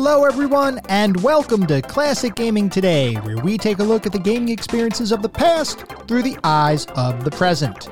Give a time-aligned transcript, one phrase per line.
[0.00, 4.18] Hello, everyone, and welcome to Classic Gaming Today, where we take a look at the
[4.20, 7.88] gaming experiences of the past through the eyes of the present.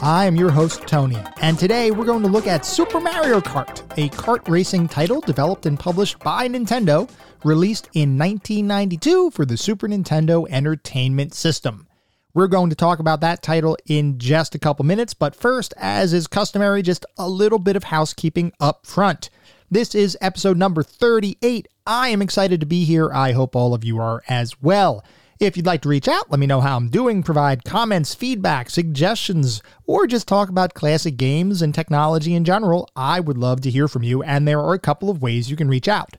[0.00, 3.80] I am your host, Tony, and today we're going to look at Super Mario Kart,
[3.98, 7.10] a kart racing title developed and published by Nintendo,
[7.42, 11.88] released in 1992 for the Super Nintendo Entertainment System.
[12.32, 16.12] We're going to talk about that title in just a couple minutes, but first, as
[16.12, 19.30] is customary, just a little bit of housekeeping up front.
[19.72, 21.68] This is episode number 38.
[21.86, 23.08] I am excited to be here.
[23.12, 25.04] I hope all of you are as well.
[25.38, 28.68] If you'd like to reach out, let me know how I'm doing, provide comments, feedback,
[28.68, 33.70] suggestions, or just talk about classic games and technology in general, I would love to
[33.70, 36.16] hear from you, and there are a couple of ways you can reach out.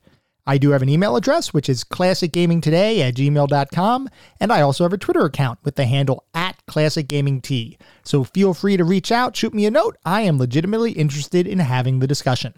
[0.47, 4.93] I do have an email address, which is classicgamingtoday at gmail.com, and I also have
[4.93, 7.77] a Twitter account with the handle at classicgamingt.
[8.03, 9.97] So feel free to reach out, shoot me a note.
[10.05, 12.53] I am legitimately interested in having the discussion.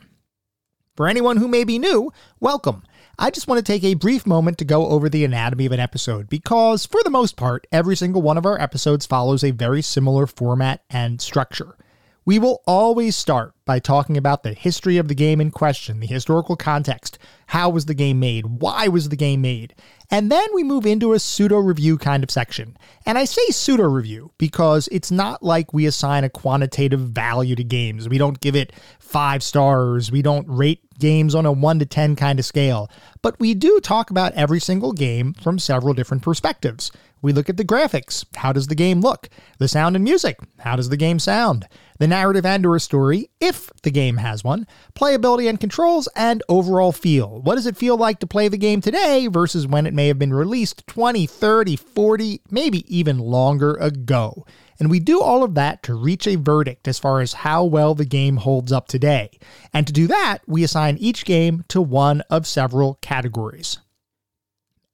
[0.95, 2.83] For anyone who may be new, welcome.
[3.17, 5.80] I just want to take a brief moment to go over the anatomy of an
[5.80, 9.81] episode because, for the most part, every single one of our episodes follows a very
[9.81, 11.77] similar format and structure.
[12.25, 16.07] We will always start by talking about the history of the game in question, the
[16.07, 17.17] historical context.
[17.47, 18.45] How was the game made?
[18.45, 19.75] Why was the game made?
[20.09, 22.77] And then we move into a pseudo review kind of section.
[23.05, 27.63] And I say pseudo review because it's not like we assign a quantitative value to
[27.63, 28.07] games.
[28.07, 30.09] We don't give it five stars.
[30.09, 32.89] We don't rate games on a 1 to 10 kind of scale.
[33.21, 36.89] But we do talk about every single game from several different perspectives.
[37.23, 38.25] We look at the graphics.
[38.35, 39.29] How does the game look?
[39.57, 40.38] The sound and music.
[40.59, 41.66] How does the game sound?
[41.97, 46.91] The narrative and or story, if the game has one, playability and controls, and overall
[46.91, 47.41] feel.
[47.41, 50.19] What does it feel like to play the game today versus when it may have
[50.19, 54.45] been released 20, 30, 40, maybe even longer ago?
[54.78, 57.95] And we do all of that to reach a verdict as far as how well
[57.95, 59.29] the game holds up today.
[59.72, 63.78] And to do that, we assign each game to one of several categories.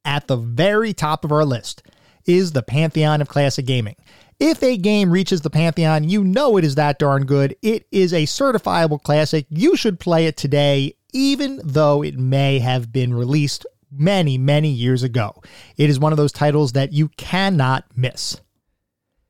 [0.05, 1.81] At the very top of our list,
[2.25, 3.95] is the pantheon of classic gaming.
[4.39, 7.55] If a game reaches the pantheon, you know it is that darn good.
[7.61, 9.45] It is a certifiable classic.
[9.49, 15.03] You should play it today, even though it may have been released many, many years
[15.03, 15.41] ago.
[15.75, 18.39] It is one of those titles that you cannot miss.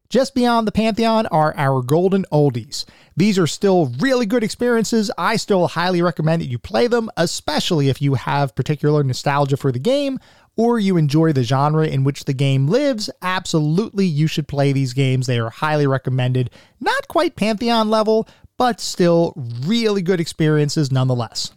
[0.10, 2.86] Just beyond the Pantheon are our golden oldies.
[3.16, 5.12] These are still really good experiences.
[5.20, 9.72] I still highly recommend that you play them, especially if you have particular nostalgia for
[9.72, 10.20] the game
[10.60, 13.10] or you enjoy the genre in which the game lives.
[13.22, 15.26] Absolutely, you should play these games.
[15.26, 16.50] They are highly recommended.
[16.82, 18.28] Not quite Pantheon level,
[18.58, 21.54] but still really good experiences nonetheless.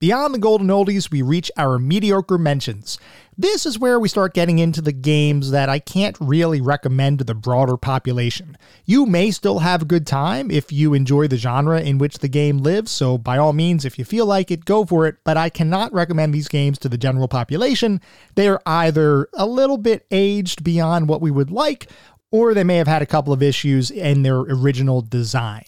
[0.00, 3.00] Beyond the golden oldies, we reach our mediocre mentions.
[3.36, 7.24] This is where we start getting into the games that I can't really recommend to
[7.24, 8.56] the broader population.
[8.84, 12.28] You may still have a good time if you enjoy the genre in which the
[12.28, 15.36] game lives, so by all means, if you feel like it, go for it, but
[15.36, 18.00] I cannot recommend these games to the general population.
[18.36, 21.90] They are either a little bit aged beyond what we would like,
[22.30, 25.64] or they may have had a couple of issues in their original design.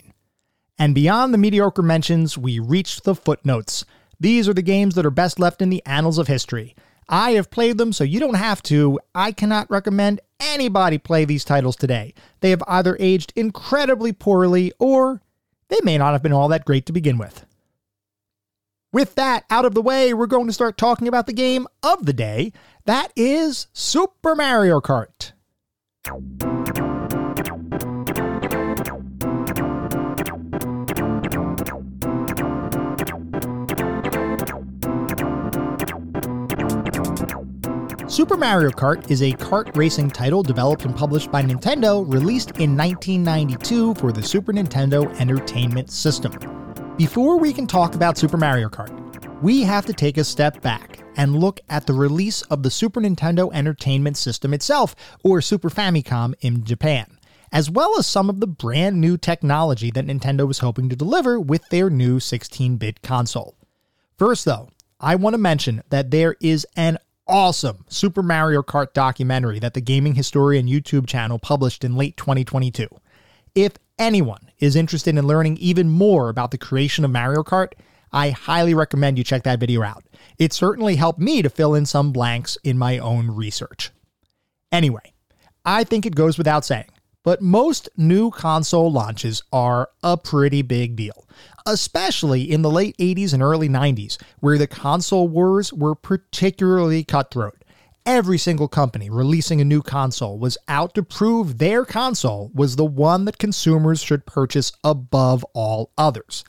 [0.79, 3.85] And beyond the mediocre mentions, we reach the footnotes.
[4.21, 6.77] These are the games that are best left in the annals of history.
[7.09, 9.01] I have played them, so you don't have to.
[9.15, 12.15] I cannot recommend anybody play these titles today.
[12.41, 15.21] They have either aged incredibly poorly or
[15.69, 17.47] they may not have been all that great to begin with.
[18.93, 22.07] With that out of the way, we're going to start talking about the game of
[22.07, 22.53] the day.
[22.87, 25.33] That is Super Mario Kart.
[38.11, 42.77] Super Mario Kart is a kart racing title developed and published by Nintendo, released in
[42.77, 46.33] 1992 for the Super Nintendo Entertainment System.
[46.97, 48.91] Before we can talk about Super Mario Kart,
[49.41, 53.01] we have to take a step back and look at the release of the Super
[53.01, 57.17] Nintendo Entertainment System itself, or Super Famicom in Japan,
[57.53, 61.39] as well as some of the brand new technology that Nintendo was hoping to deliver
[61.39, 63.55] with their new 16 bit console.
[64.19, 64.69] First, though,
[64.99, 66.99] I want to mention that there is an
[67.31, 72.89] awesome Super Mario Kart documentary that the Gaming Historian YouTube channel published in late 2022.
[73.55, 77.73] If anyone is interested in learning even more about the creation of Mario Kart,
[78.13, 80.05] I highly recommend you check that video out.
[80.39, 83.93] It certainly helped me to fill in some blanks in my own research.
[84.73, 85.13] Anyway,
[85.65, 86.91] I think it goes without saying
[87.23, 91.27] but most new console launches are a pretty big deal,
[91.67, 97.63] especially in the late 80s and early 90s, where the console wars were particularly cutthroat.
[98.07, 102.85] Every single company releasing a new console was out to prove their console was the
[102.85, 106.45] one that consumers should purchase above all others.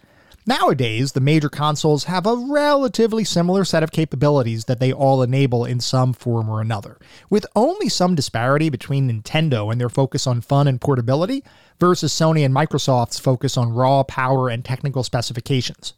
[0.47, 5.65] Nowadays, the major consoles have a relatively similar set of capabilities that they all enable
[5.65, 6.97] in some form or another,
[7.29, 11.43] with only some disparity between Nintendo and their focus on fun and portability
[11.79, 15.93] versus Sony and Microsoft's focus on raw power and technical specifications.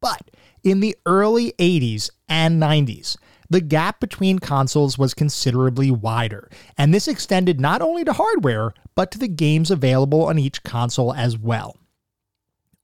[0.00, 0.30] But
[0.62, 3.16] in the early 80s and 90s,
[3.48, 6.48] the gap between consoles was considerably wider,
[6.78, 11.12] and this extended not only to hardware, but to the games available on each console
[11.12, 11.76] as well.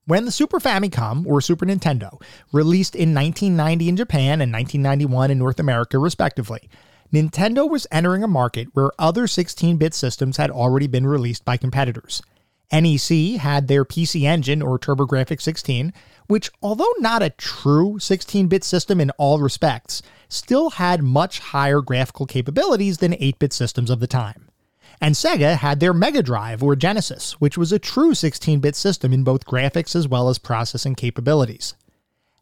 [0.09, 2.23] When the Super Famicom, or Super Nintendo,
[2.53, 6.71] released in 1990 in Japan and 1991 in North America, respectively,
[7.13, 11.57] Nintendo was entering a market where other 16 bit systems had already been released by
[11.57, 12.23] competitors.
[12.73, 15.93] NEC had their PC Engine or TurboGrafx 16,
[16.29, 21.81] which, although not a true 16 bit system in all respects, still had much higher
[21.81, 24.46] graphical capabilities than 8 bit systems of the time.
[25.01, 29.13] And Sega had their Mega Drive or Genesis, which was a true 16 bit system
[29.13, 31.75] in both graphics as well as processing capabilities.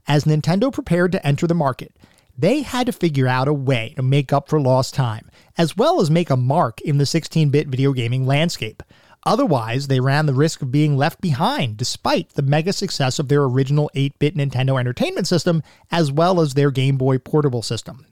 [0.07, 1.97] As Nintendo prepared to enter the market,
[2.37, 6.01] they had to figure out a way to make up for lost time, as well
[6.01, 8.83] as make a mark in the 16 bit video gaming landscape.
[9.27, 13.45] Otherwise, they ran the risk of being left behind, despite the mega success of their
[13.45, 18.07] original 8 bit Nintendo Entertainment System, as well as their Game Boy Portable system.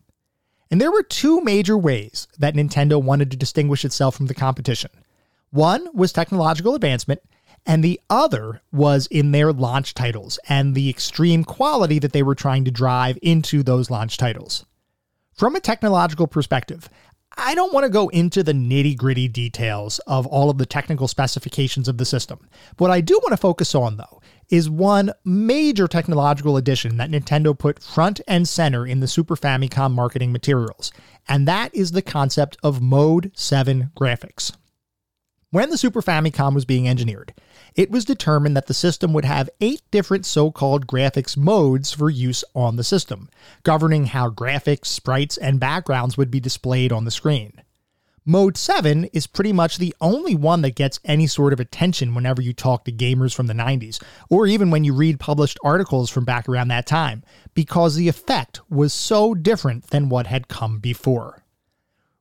[0.72, 4.90] And there were two major ways that Nintendo wanted to distinguish itself from the competition.
[5.50, 7.20] One was technological advancement,
[7.66, 12.34] and the other was in their launch titles and the extreme quality that they were
[12.34, 14.64] trying to drive into those launch titles.
[15.34, 16.88] From a technological perspective,
[17.36, 21.06] I don't want to go into the nitty gritty details of all of the technical
[21.06, 22.48] specifications of the system.
[22.78, 24.21] What I do want to focus on, though,
[24.52, 29.92] is one major technological addition that Nintendo put front and center in the Super Famicom
[29.94, 30.92] marketing materials,
[31.26, 34.52] and that is the concept of Mode 7 graphics.
[35.52, 37.32] When the Super Famicom was being engineered,
[37.74, 42.10] it was determined that the system would have eight different so called graphics modes for
[42.10, 43.30] use on the system,
[43.62, 47.62] governing how graphics, sprites, and backgrounds would be displayed on the screen.
[48.24, 52.40] Mode 7 is pretty much the only one that gets any sort of attention whenever
[52.40, 56.24] you talk to gamers from the 90s, or even when you read published articles from
[56.24, 61.42] back around that time, because the effect was so different than what had come before.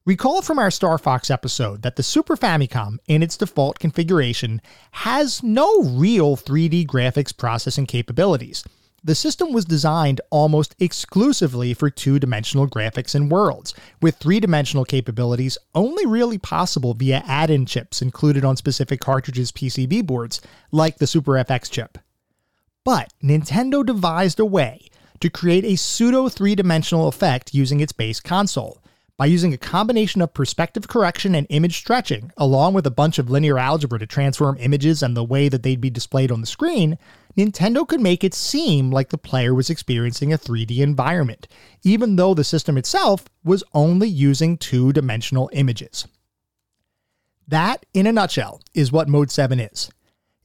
[0.03, 4.59] Recall from our Star Fox episode that the Super Famicom, in its default configuration,
[4.89, 8.63] has no real 3D graphics processing capabilities.
[9.03, 14.86] The system was designed almost exclusively for two dimensional graphics and worlds, with three dimensional
[14.86, 20.39] capabilities only really possible via add in chips included on specific cartridges' PCB boards,
[20.71, 21.98] like the Super FX chip.
[22.83, 24.88] But Nintendo devised a way
[25.19, 28.83] to create a pseudo three dimensional effect using its base console
[29.21, 33.29] by using a combination of perspective correction and image stretching, along with a bunch of
[33.29, 36.97] linear algebra to transform images and the way that they'd be displayed on the screen,
[37.38, 41.47] Nintendo could make it seem like the player was experiencing a 3D environment,
[41.83, 46.07] even though the system itself was only using two dimensional images.
[47.47, 49.91] That, in a nutshell, is what Mode 7 is.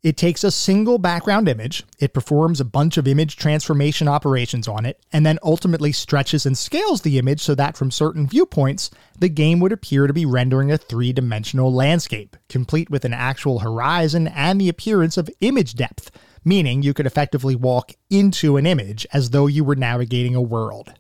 [0.07, 4.87] It takes a single background image, it performs a bunch of image transformation operations on
[4.87, 8.89] it, and then ultimately stretches and scales the image so that from certain viewpoints,
[9.19, 13.59] the game would appear to be rendering a three dimensional landscape, complete with an actual
[13.59, 16.13] horizon and the appearance of image depth,
[16.45, 20.95] meaning you could effectively walk into an image as though you were navigating a world.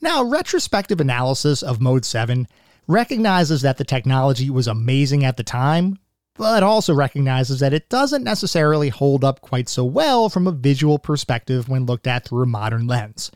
[0.00, 2.48] Now, retrospective analysis of Mode 7
[2.88, 6.00] recognizes that the technology was amazing at the time,
[6.38, 10.98] but also recognizes that it doesn't necessarily hold up quite so well from a visual
[10.98, 13.30] perspective when looked at through a modern lens.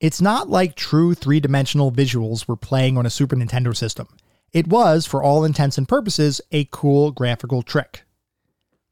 [0.00, 4.08] It's not like true three dimensional visuals were playing on a Super Nintendo system.
[4.52, 8.04] It was, for all intents and purposes, a cool graphical trick.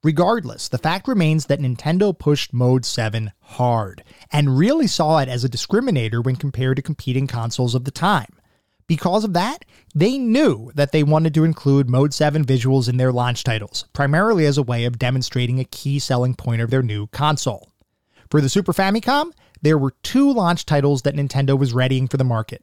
[0.05, 5.45] Regardless, the fact remains that Nintendo pushed Mode 7 hard, and really saw it as
[5.45, 8.38] a discriminator when compared to competing consoles of the time.
[8.89, 13.13] Because of that, they knew that they wanted to include Mode 7 visuals in their
[13.13, 17.07] launch titles, primarily as a way of demonstrating a key selling point of their new
[17.09, 17.71] console.
[18.31, 22.25] For the Super Famicom, there were two launch titles that Nintendo was readying for the
[22.25, 22.63] market.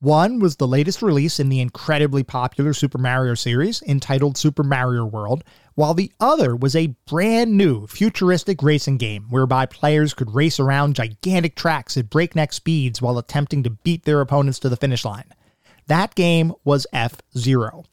[0.00, 5.06] One was the latest release in the incredibly popular Super Mario series, entitled Super Mario
[5.06, 5.42] World,
[5.74, 10.96] while the other was a brand new futuristic racing game whereby players could race around
[10.96, 15.32] gigantic tracks at breakneck speeds while attempting to beat their opponents to the finish line.
[15.92, 17.84] That game was F Zero.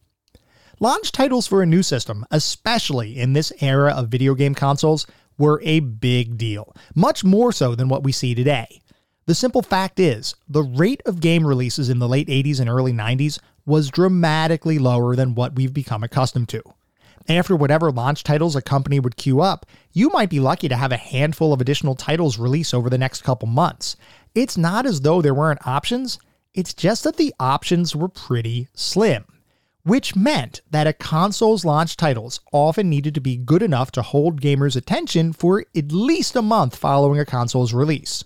[0.79, 5.05] Launch titles for a new system, especially in this era of video game consoles,
[5.37, 8.79] were a big deal, much more so than what we see today.
[9.25, 12.93] The simple fact is, the rate of game releases in the late 80s and early
[12.93, 16.63] 90s was dramatically lower than what we've become accustomed to.
[17.27, 20.93] After whatever launch titles a company would queue up, you might be lucky to have
[20.93, 23.97] a handful of additional titles release over the next couple months.
[24.33, 26.17] It's not as though there weren't options,
[26.53, 29.25] it's just that the options were pretty slim
[29.83, 34.41] which meant that a console's launch titles often needed to be good enough to hold
[34.41, 38.23] gamers' attention for at least a month following a console's release.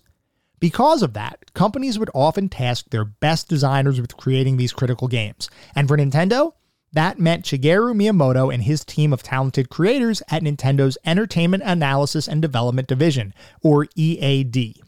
[0.59, 5.49] Because of that, companies would often task their best designers with creating these critical games.
[5.75, 6.53] And for Nintendo,
[6.93, 12.41] that meant Shigeru Miyamoto and his team of talented creators at Nintendo's Entertainment Analysis and
[12.41, 14.81] Development Division, or EAD.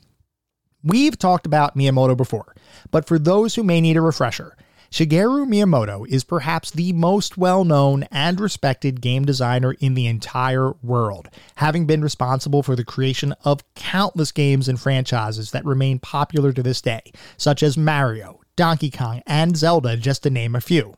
[0.85, 2.55] We've talked about Miyamoto before,
[2.91, 4.55] but for those who may need a refresher,
[4.91, 10.73] Shigeru Miyamoto is perhaps the most well known and respected game designer in the entire
[10.83, 16.53] world, having been responsible for the creation of countless games and franchises that remain popular
[16.53, 17.01] to this day,
[17.35, 20.93] such as Mario, Donkey Kong, and Zelda, just to name a few.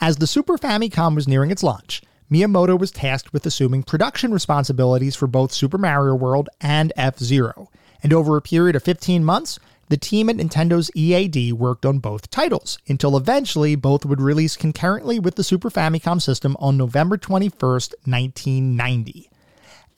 [0.00, 5.14] As the Super Famicom was nearing its launch, Miyamoto was tasked with assuming production responsibilities
[5.14, 7.68] for both Super Mario World and F Zero,
[8.02, 12.30] and over a period of 15 months, the team at Nintendo's EAD worked on both
[12.30, 17.52] titles, until eventually both would release concurrently with the Super Famicom system on November 21,
[17.60, 19.28] 1990.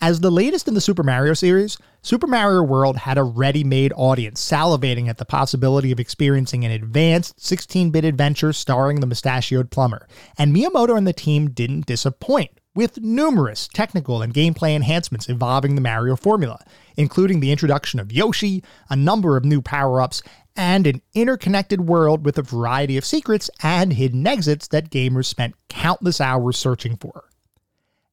[0.01, 3.93] As the latest in the Super Mario series, Super Mario World had a ready made
[3.97, 9.71] audience salivating at the possibility of experiencing an advanced 16 bit adventure starring the mustachioed
[9.71, 10.07] plumber,
[10.37, 15.81] and Miyamoto and the team didn't disappoint with numerous technical and gameplay enhancements evolving the
[15.81, 16.63] Mario formula,
[16.97, 20.23] including the introduction of Yoshi, a number of new power ups,
[20.57, 25.55] and an interconnected world with a variety of secrets and hidden exits that gamers spent
[25.69, 27.25] countless hours searching for.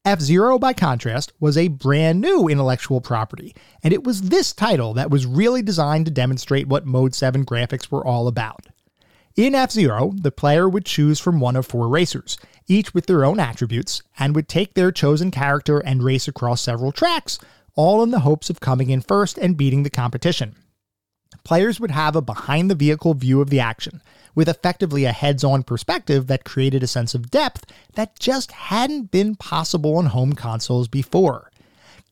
[0.03, 4.95] F Zero, by contrast, was a brand new intellectual property, and it was this title
[4.95, 8.65] that was really designed to demonstrate what Mode 7 graphics were all about.
[9.35, 13.23] In F Zero, the player would choose from one of four racers, each with their
[13.23, 17.37] own attributes, and would take their chosen character and race across several tracks,
[17.75, 20.55] all in the hopes of coming in first and beating the competition.
[21.43, 24.01] Players would have a behind the vehicle view of the action,
[24.35, 29.11] with effectively a heads on perspective that created a sense of depth that just hadn't
[29.11, 31.51] been possible on home consoles before.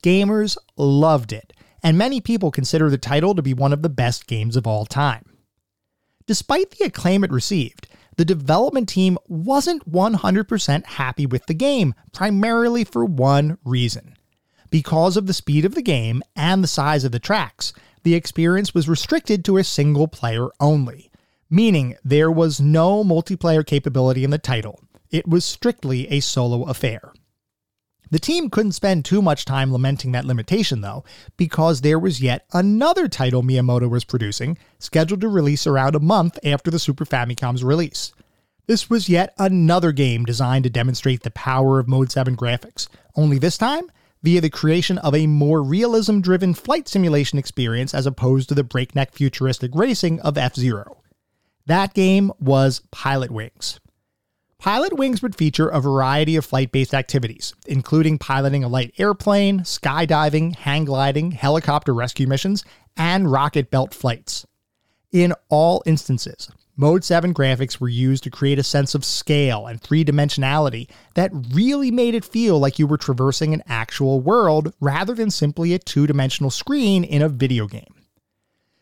[0.03, 4.27] Gamers loved it, and many people consider the title to be one of the best
[4.27, 5.25] games of all time.
[6.25, 7.87] Despite the acclaim it received,
[8.17, 14.15] the development team wasn't 100% happy with the game, primarily for one reason.
[14.69, 17.73] Because of the speed of the game and the size of the tracks,
[18.03, 21.11] the experience was restricted to a single player only,
[21.49, 24.79] meaning there was no multiplayer capability in the title.
[25.09, 27.13] It was strictly a solo affair.
[28.11, 31.03] The team couldn't spend too much time lamenting that limitation, though,
[31.37, 36.39] because there was yet another title Miyamoto was producing, scheduled to release around a month
[36.43, 38.11] after the Super Famicom's release.
[38.65, 43.37] This was yet another game designed to demonstrate the power of Mode 7 graphics, only
[43.37, 48.49] this time via the creation of a more realism driven flight simulation experience as opposed
[48.49, 51.01] to the breakneck futuristic racing of F Zero.
[51.65, 53.79] That game was Pilotwings.
[54.59, 59.61] Pilot Wings would feature a variety of flight based activities, including piloting a light airplane,
[59.61, 62.65] skydiving, hang gliding, helicopter rescue missions,
[62.97, 64.45] and rocket belt flights.
[65.13, 69.81] In all instances, Mode 7 graphics were used to create a sense of scale and
[69.81, 75.13] three dimensionality that really made it feel like you were traversing an actual world rather
[75.13, 77.93] than simply a two dimensional screen in a video game.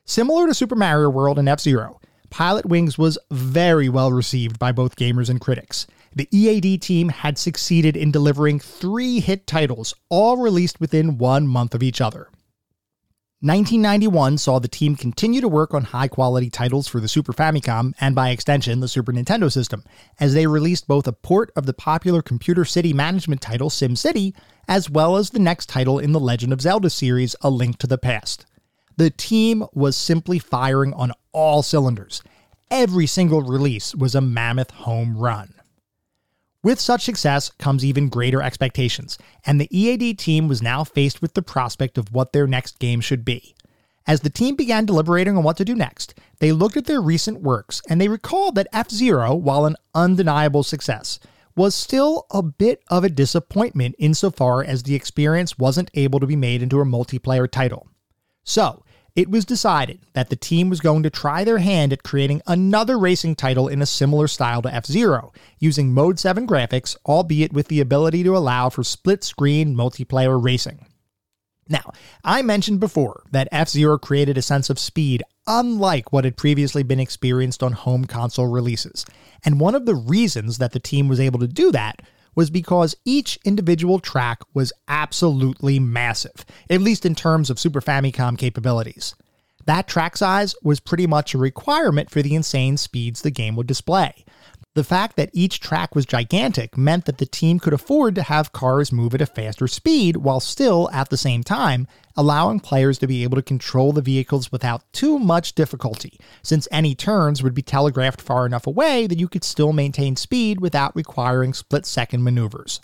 [0.06, 2.00] Similar to Super Mario World and F Zero,
[2.30, 5.88] Pilotwings was very well received by both gamers and critics.
[6.16, 11.74] The EAD team had succeeded in delivering three hit titles, all released within one month
[11.74, 12.30] of each other.
[13.42, 17.94] 1991 saw the team continue to work on high quality titles for the Super Famicom
[18.02, 19.84] and by extension the Super Nintendo system,
[20.20, 24.34] as they released both a port of the popular computer city management title SimCity,
[24.68, 27.86] as well as the next title in the Legend of Zelda series, A Link to
[27.86, 28.48] the Past.
[28.96, 32.24] The team was simply firing on all cylinders.
[32.72, 35.54] Every single release was a mammoth home run.
[36.64, 41.34] With such success comes even greater expectations, and the EAD team was now faced with
[41.34, 43.56] the prospect of what their next game should be.
[44.08, 47.42] As the team began deliberating on what to do next, they looked at their recent
[47.42, 51.20] works and they recalled that F Zero, while an undeniable success,
[51.56, 56.36] was still a bit of a disappointment insofar as the experience wasn't able to be
[56.36, 57.88] made into a multiplayer title.
[58.44, 58.84] So,
[59.18, 63.00] it was decided that the team was going to try their hand at creating another
[63.00, 67.68] racing title in a similar style to F Zero, using Mode 7 graphics, albeit with
[67.68, 70.86] the ability to allow for split screen multiplayer racing.
[71.68, 71.92] Now,
[72.24, 76.84] I mentioned before that F Zero created a sense of speed unlike what had previously
[76.84, 79.04] been experienced on home console releases,
[79.44, 82.04] and one of the reasons that the team was able to do that
[82.38, 88.38] was because each individual track was absolutely massive, at least in terms of Super Famicom
[88.38, 89.16] capabilities.
[89.66, 93.66] That track size was pretty much a requirement for the insane speeds the game would
[93.66, 94.24] display.
[94.76, 98.54] The fact that each track was gigantic meant that the team could afford to have
[98.54, 103.08] cars move at a faster speed while still, at the same time, allowing players to
[103.08, 107.64] be able to control the vehicles without too much difficulty, since any turns would be
[107.64, 112.80] telegraphed far enough away that you could still maintain speed without requiring split second maneuvers.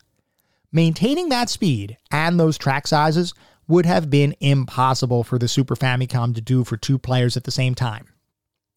[0.71, 3.35] Maintaining that speed and those track sizes
[3.67, 7.51] would have been impossible for the Super Famicom to do for two players at the
[7.51, 8.07] same time.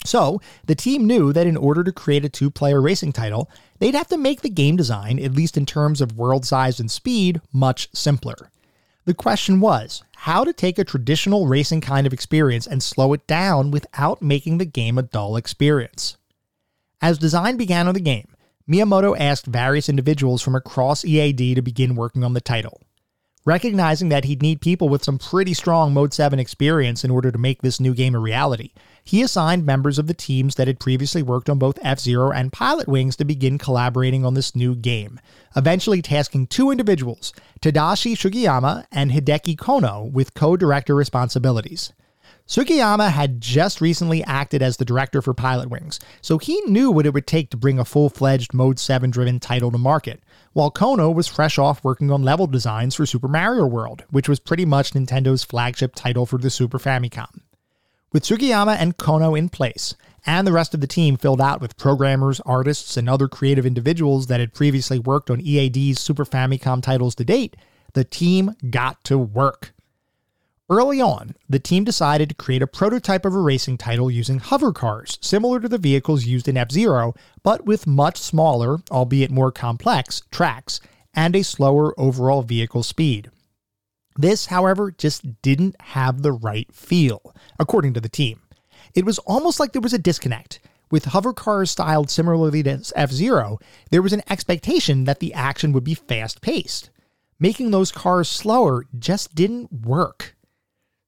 [0.06, 3.94] So, the team knew that in order to create a two player racing title, they'd
[3.94, 7.40] have to make the game design, at least in terms of world size and speed,
[7.52, 8.50] much simpler.
[9.04, 13.26] The question was how to take a traditional racing kind of experience and slow it
[13.26, 16.16] down without making the game a dull experience.
[17.00, 18.28] As design began on the game,
[18.68, 22.80] Miyamoto asked various individuals from across EAD to begin working on the title.
[23.44, 27.38] Recognizing that he'd need people with some pretty strong Mode 7 experience in order to
[27.38, 28.72] make this new game a reality,
[29.06, 32.50] he assigned members of the teams that had previously worked on both F Zero and
[32.50, 35.20] Pilotwings to begin collaborating on this new game,
[35.54, 41.92] eventually tasking two individuals, Tadashi Sugiyama and Hideki Kono, with co director responsibilities.
[42.48, 47.14] Sugiyama had just recently acted as the director for Pilotwings, so he knew what it
[47.14, 50.20] would take to bring a full fledged Mode 7 driven title to market,
[50.52, 54.40] while Kono was fresh off working on level designs for Super Mario World, which was
[54.40, 57.40] pretty much Nintendo's flagship title for the Super Famicom.
[58.12, 59.94] With Sugiyama and Kono in place,
[60.24, 64.26] and the rest of the team filled out with programmers, artists, and other creative individuals
[64.28, 67.56] that had previously worked on EAD's Super Famicom titles to date,
[67.94, 69.72] the team got to work.
[70.68, 74.72] Early on, the team decided to create a prototype of a racing title using hover
[74.72, 79.52] cars, similar to the vehicles used in F Zero, but with much smaller, albeit more
[79.52, 80.80] complex, tracks
[81.14, 83.30] and a slower overall vehicle speed.
[84.16, 88.40] This, however, just didn't have the right feel, according to the team.
[88.94, 90.60] It was almost like there was a disconnect.
[90.90, 93.58] With hover cars styled similarly to F Zero,
[93.90, 96.90] there was an expectation that the action would be fast paced.
[97.38, 100.36] Making those cars slower just didn't work.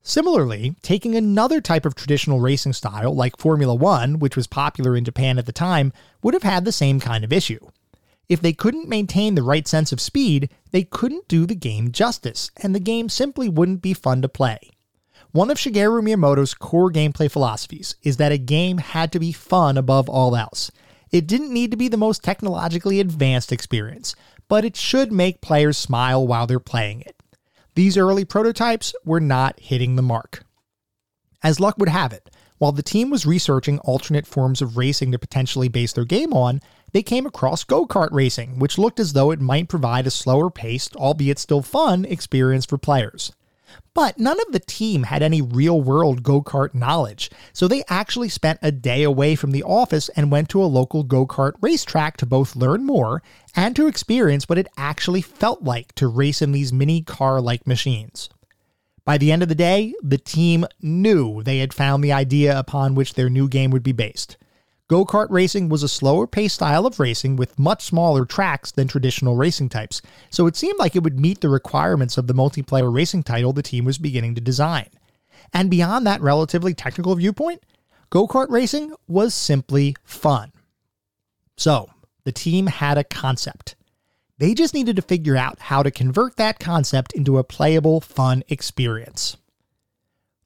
[0.03, 5.05] Similarly, taking another type of traditional racing style, like Formula One, which was popular in
[5.05, 5.93] Japan at the time,
[6.23, 7.61] would have had the same kind of issue.
[8.29, 12.51] If they couldn't maintain the right sense of speed, they couldn't do the game justice,
[12.63, 14.59] and the game simply wouldn't be fun to play.
[15.33, 19.79] One of Shigeru Miyamoto's core gameplay philosophies is that a game had to be fun
[19.79, 20.71] above all else.
[21.11, 24.15] It didn't need to be the most technologically advanced experience,
[24.49, 27.17] but it should make players smile while they're playing it.
[27.75, 30.45] These early prototypes were not hitting the mark.
[31.43, 35.19] As luck would have it, while the team was researching alternate forms of racing to
[35.19, 36.61] potentially base their game on,
[36.93, 40.51] they came across go kart racing, which looked as though it might provide a slower
[40.51, 43.33] paced, albeit still fun, experience for players.
[43.95, 48.29] But none of the team had any real world go kart knowledge, so they actually
[48.29, 52.17] spent a day away from the office and went to a local go kart racetrack
[52.19, 53.23] to both learn more
[53.55, 57.67] and to experience what it actually felt like to race in these mini car like
[57.67, 58.31] machines.
[59.09, 62.95] By the end of the day, the team knew they had found the idea upon
[62.95, 64.37] which their new game would be based.
[64.87, 68.87] Go kart racing was a slower paced style of racing with much smaller tracks than
[68.87, 72.95] traditional racing types, so it seemed like it would meet the requirements of the multiplayer
[72.95, 74.91] racing title the team was beginning to design.
[75.55, 77.63] And beyond that relatively technical viewpoint,
[78.11, 80.53] go kart racing was simply fun.
[81.57, 81.89] So,
[82.25, 83.75] the team had a concept.
[84.39, 88.45] They just needed to figure out how to convert that concept into a playable, fun
[88.49, 89.37] experience.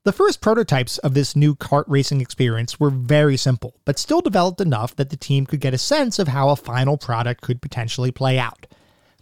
[0.05, 4.61] The first prototypes of this new kart racing experience were very simple, but still developed
[4.61, 8.11] enough that the team could get a sense of how a final product could potentially
[8.11, 8.66] play out.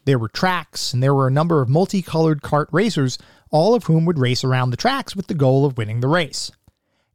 [0.06, 3.18] There were tracks, and there were a number of multicolored kart racers,
[3.50, 6.50] all of whom would race around the tracks with the goal of winning the race.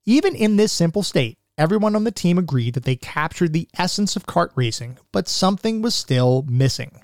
[0.06, 4.16] Even in this simple state, everyone on the team agreed that they captured the essence
[4.16, 7.02] of kart racing, but something was still missing.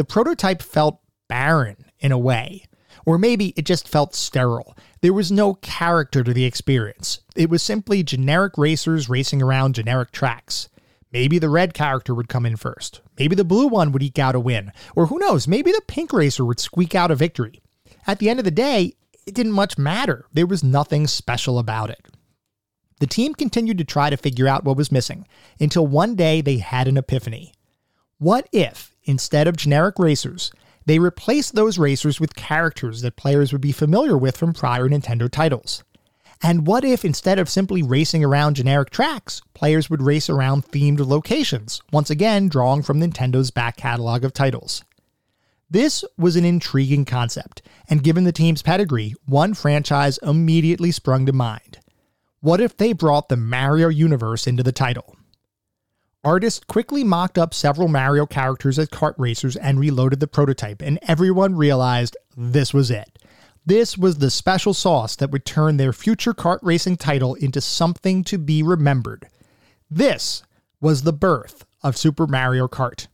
[0.00, 2.64] The prototype felt barren in a way.
[3.04, 4.74] Or maybe it just felt sterile.
[5.02, 7.20] There was no character to the experience.
[7.36, 10.70] It was simply generic racers racing around generic tracks.
[11.12, 13.02] Maybe the red character would come in first.
[13.18, 14.72] Maybe the blue one would eke out a win.
[14.96, 17.60] Or who knows, maybe the pink racer would squeak out a victory.
[18.06, 18.94] At the end of the day,
[19.26, 20.24] it didn't much matter.
[20.32, 22.06] There was nothing special about it.
[23.00, 25.26] The team continued to try to figure out what was missing
[25.60, 27.52] until one day they had an epiphany.
[28.16, 30.50] What if, instead of generic racers,
[30.86, 35.30] they replaced those racers with characters that players would be familiar with from prior Nintendo
[35.30, 35.84] titles.
[36.42, 41.06] And what if instead of simply racing around generic tracks, players would race around themed
[41.06, 44.82] locations, once again drawing from Nintendo's back catalog of titles?
[45.68, 51.32] This was an intriguing concept, and given the team's pedigree, one franchise immediately sprung to
[51.32, 51.78] mind.
[52.40, 55.14] What if they brought the Mario universe into the title?
[56.22, 60.98] Artists quickly mocked up several Mario characters as kart racers and reloaded the prototype, and
[61.08, 63.18] everyone realized this was it.
[63.64, 68.22] This was the special sauce that would turn their future kart racing title into something
[68.24, 69.28] to be remembered.
[69.90, 70.42] This
[70.78, 73.06] was the birth of Super Mario Kart.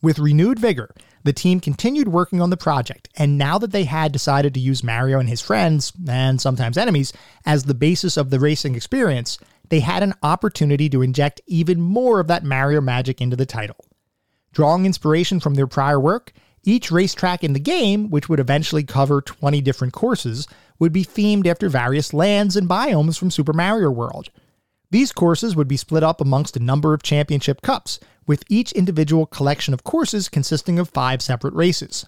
[0.00, 4.10] With renewed vigor, the team continued working on the project, and now that they had
[4.10, 7.12] decided to use Mario and his friends, and sometimes enemies,
[7.46, 9.38] as the basis of the racing experience,
[9.72, 13.86] they had an opportunity to inject even more of that Mario magic into the title.
[14.52, 16.30] Drawing inspiration from their prior work,
[16.62, 20.46] each racetrack in the game, which would eventually cover 20 different courses,
[20.78, 24.28] would be themed after various lands and biomes from Super Mario World.
[24.90, 29.24] These courses would be split up amongst a number of championship cups, with each individual
[29.24, 32.04] collection of courses consisting of five separate races.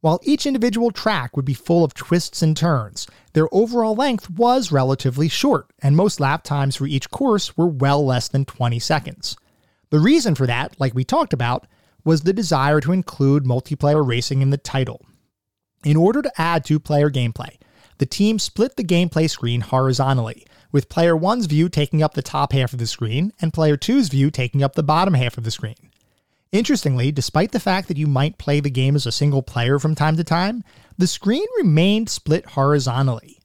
[0.00, 4.72] While each individual track would be full of twists and turns, their overall length was
[4.72, 9.36] relatively short, and most lap times for each course were well less than 20 seconds.
[9.90, 11.66] The reason for that, like we talked about,
[12.02, 15.04] was the desire to include multiplayer racing in the title.
[15.84, 17.58] In order to add two player gameplay,
[17.98, 22.52] the team split the gameplay screen horizontally, with player 1's view taking up the top
[22.52, 25.50] half of the screen and player 2's view taking up the bottom half of the
[25.50, 25.89] screen.
[26.52, 29.94] Interestingly, despite the fact that you might play the game as a single player from
[29.94, 30.64] time to time,
[30.98, 33.38] the screen remained split horizontally.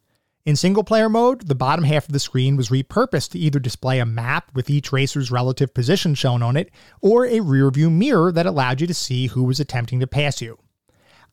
[0.43, 3.99] In single player mode, the bottom half of the screen was repurposed to either display
[3.99, 8.31] a map with each racer's relative position shown on it, or a rear view mirror
[8.31, 10.57] that allowed you to see who was attempting to pass you.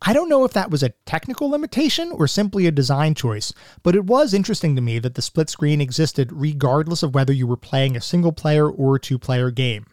[0.03, 3.95] I don't know if that was a technical limitation or simply a design choice, but
[3.95, 7.57] it was interesting to me that the split screen existed regardless of whether you were
[7.57, 9.87] playing a single player or two player game.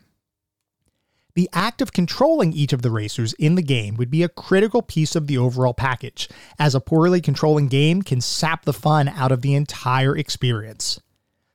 [1.39, 4.81] The act of controlling each of the racers in the game would be a critical
[4.81, 6.27] piece of the overall package,
[6.59, 10.99] as a poorly controlling game can sap the fun out of the entire experience.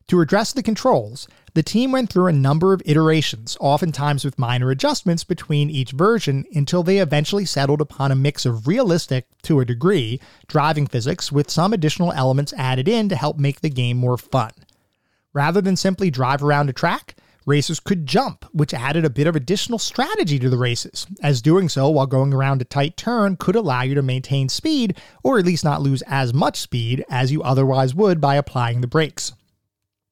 [0.09, 4.71] To address the controls, the team went through a number of iterations, oftentimes with minor
[4.71, 9.67] adjustments between each version, until they eventually settled upon a mix of realistic, to a
[9.67, 14.17] degree, driving physics with some additional elements added in to help make the game more
[14.17, 14.53] fun.
[15.35, 17.14] Rather than simply drive around a track,
[17.47, 21.69] racers could jump, which added a bit of additional strategy to the races, as doing
[21.69, 25.45] so while going around a tight turn could allow you to maintain speed, or at
[25.45, 29.33] least not lose as much speed as you otherwise would by applying the brakes.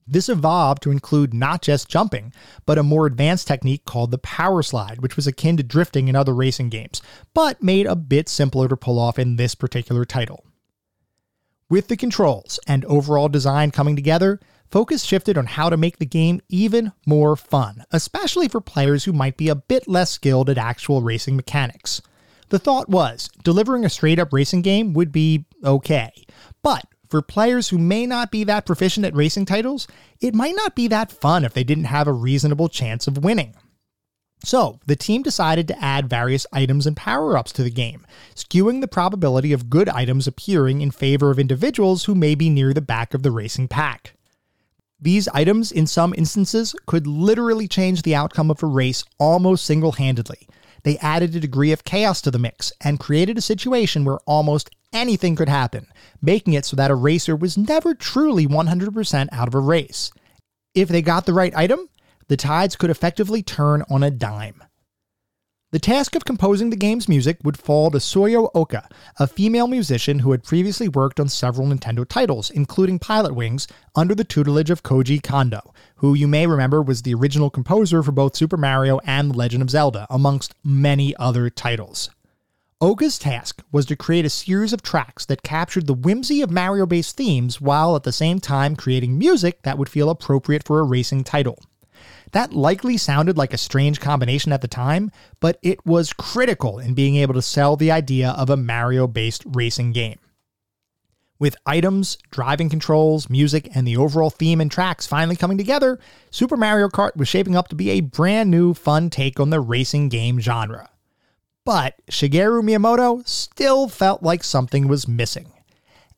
[0.06, 2.32] This evolved to include not just jumping,
[2.66, 6.16] but a more advanced technique called the power slide, which was akin to drifting in
[6.16, 7.00] other racing games,
[7.34, 10.44] but made a bit simpler to pull off in this particular title.
[11.70, 14.40] With the controls and overall design coming together,
[14.72, 19.12] focus shifted on how to make the game even more fun, especially for players who
[19.12, 22.00] might be a bit less skilled at actual racing mechanics.
[22.48, 26.11] The thought was, delivering a straight up racing game would be okay,
[26.62, 29.87] but for players who may not be that proficient at racing titles,
[30.22, 33.54] it might not be that fun if they didn't have a reasonable chance of winning.
[34.44, 38.80] So, the team decided to add various items and power ups to the game, skewing
[38.80, 42.80] the probability of good items appearing in favor of individuals who may be near the
[42.80, 44.14] back of the racing pack.
[45.02, 49.90] These items, in some instances, could literally change the outcome of a race almost single
[49.90, 50.46] handedly.
[50.84, 54.70] They added a degree of chaos to the mix and created a situation where almost
[54.92, 55.88] anything could happen,
[56.20, 60.12] making it so that a racer was never truly 100% out of a race.
[60.72, 61.88] If they got the right item,
[62.28, 64.62] the tides could effectively turn on a dime.
[65.72, 68.87] The task of composing the game's music would fall to Soyo Oka,
[69.18, 74.22] a female musician who had previously worked on several Nintendo titles, including Pilotwings, under the
[74.22, 78.58] tutelage of Koji Kondo, who you may remember was the original composer for both Super
[78.58, 82.11] Mario and The Legend of Zelda, amongst many other titles.
[82.82, 86.85] Oka's task was to create a series of tracks that captured the whimsy of Mario
[86.85, 90.85] based themes while at the same time creating music that would feel appropriate for a
[90.85, 91.58] racing title.
[92.32, 96.94] That likely sounded like a strange combination at the time, but it was critical in
[96.94, 100.18] being able to sell the idea of a Mario based racing game.
[101.38, 105.98] With items, driving controls, music, and the overall theme and tracks finally coming together,
[106.30, 109.60] Super Mario Kart was shaping up to be a brand new, fun take on the
[109.60, 110.88] racing game genre.
[111.64, 115.52] But Shigeru Miyamoto still felt like something was missing.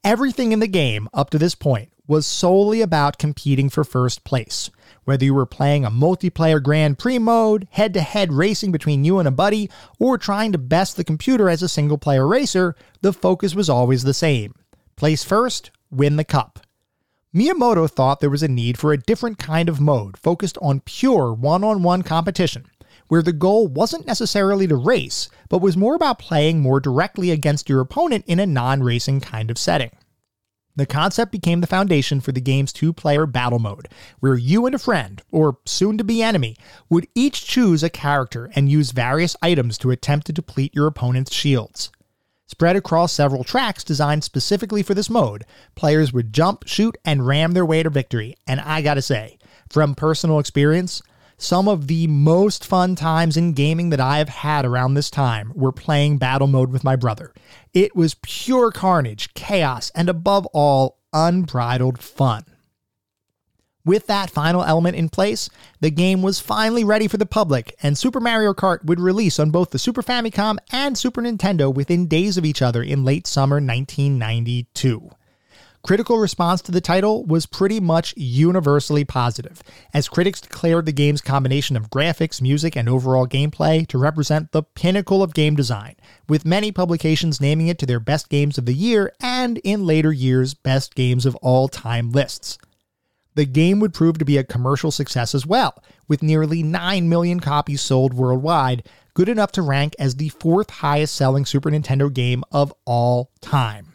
[0.05, 4.70] Everything in the game up to this point was solely about competing for first place.
[5.05, 9.19] Whether you were playing a multiplayer Grand Prix mode, head to head racing between you
[9.19, 13.12] and a buddy, or trying to best the computer as a single player racer, the
[13.12, 14.55] focus was always the same
[14.97, 16.61] place first, win the cup.
[17.35, 21.33] Miyamoto thought there was a need for a different kind of mode focused on pure
[21.33, 22.67] one on one competition
[23.09, 27.69] where the goal wasn't necessarily to race, but was more about playing more directly against
[27.69, 29.90] your opponent in a non racing kind of setting.
[30.77, 34.75] The concept became the foundation for the game's two player battle mode, where you and
[34.75, 36.57] a friend, or soon to be enemy,
[36.91, 41.33] would each choose a character and use various items to attempt to deplete your opponent's
[41.33, 41.93] shields.
[42.49, 45.45] Spread across several tracks designed specifically for this mode,
[45.77, 48.37] players would jump, shoot, and ram their way to victory.
[48.47, 49.39] And I gotta say,
[49.71, 51.03] from personal experience,
[51.37, 55.53] some of the most fun times in gaming that I have had around this time
[55.55, 57.33] were playing battle mode with my brother.
[57.73, 62.44] It was pure carnage, chaos, and above all, unbridled fun.
[63.87, 67.99] With that final element in place, the game was finally ready for the public, and
[67.99, 72.38] Super Mario Kart would release on both the Super Famicom and Super Nintendo within days
[72.38, 75.11] of each other in late summer 1992.
[75.85, 81.20] Critical response to the title was pretty much universally positive, as critics declared the game's
[81.20, 85.94] combination of graphics, music, and overall gameplay to represent the pinnacle of game design,
[86.27, 90.11] with many publications naming it to their best games of the year and, in later
[90.11, 92.57] years, best games of all time lists.
[93.35, 97.40] The game would prove to be a commercial success as well, with nearly 9 million
[97.40, 102.42] copies sold worldwide, good enough to rank as the fourth highest selling Super Nintendo game
[102.51, 103.94] of all time.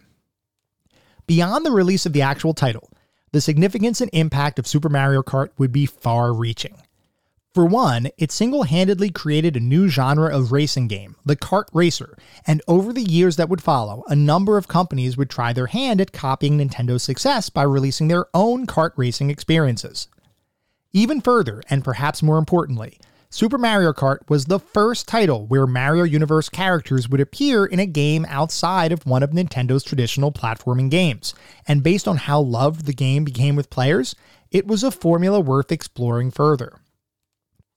[1.29, 2.89] Beyond the release of the actual title,
[3.33, 6.75] the significance and impact of Super Mario Kart would be far reaching.
[7.53, 12.17] For one, it single handedly created a new genre of racing game, the kart racer,
[12.47, 16.01] and over the years that would follow, a number of companies would try their hand
[16.01, 20.07] at copying Nintendo's success by releasing their own kart racing experiences.
[20.93, 22.99] Even further, and perhaps more importantly,
[23.31, 27.85] Super Mario Kart was the first title where Mario Universe characters would appear in a
[27.85, 31.35] game outside of one of Nintendo's traditional platforming games,
[31.67, 34.15] and based on how loved the game became with players,
[34.49, 36.79] it was a formula worth exploring further.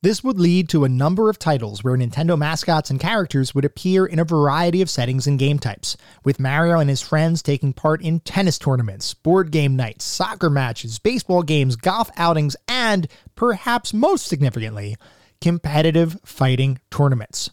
[0.00, 4.06] This would lead to a number of titles where Nintendo mascots and characters would appear
[4.06, 8.00] in a variety of settings and game types, with Mario and his friends taking part
[8.00, 14.26] in tennis tournaments, board game nights, soccer matches, baseball games, golf outings, and, perhaps most
[14.26, 14.96] significantly,
[15.42, 17.50] competitive fighting tournaments.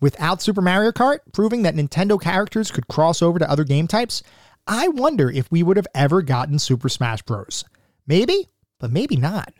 [0.00, 4.22] Without Super Mario Kart proving that Nintendo characters could cross over to other game types,
[4.66, 7.64] I wonder if we would have ever gotten Super Smash Bros.
[8.06, 8.48] Maybe,
[8.80, 9.52] but maybe not.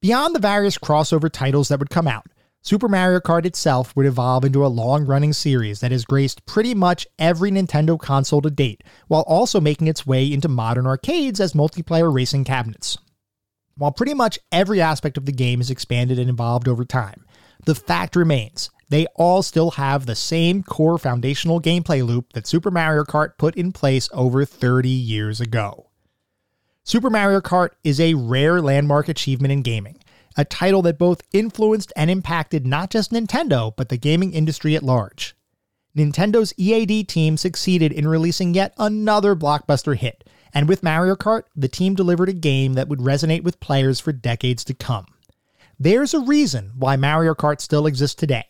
[0.00, 2.26] Beyond the various crossover titles that would come out,
[2.62, 6.74] Super Mario Kart itself would evolve into a long running series that has graced pretty
[6.74, 11.52] much every Nintendo console to date, while also making its way into modern arcades as
[11.52, 12.98] multiplayer racing cabinets.
[13.78, 17.26] While pretty much every aspect of the game has expanded and evolved over time,
[17.66, 22.70] the fact remains they all still have the same core foundational gameplay loop that Super
[22.70, 25.90] Mario Kart put in place over 30 years ago.
[26.84, 29.98] Super Mario Kart is a rare landmark achievement in gaming,
[30.38, 34.84] a title that both influenced and impacted not just Nintendo, but the gaming industry at
[34.84, 35.36] large.
[35.96, 41.68] Nintendo's EAD team succeeded in releasing yet another blockbuster hit, and with Mario Kart, the
[41.68, 45.06] team delivered a game that would resonate with players for decades to come.
[45.78, 48.46] There's a reason why Mario Kart still exists today.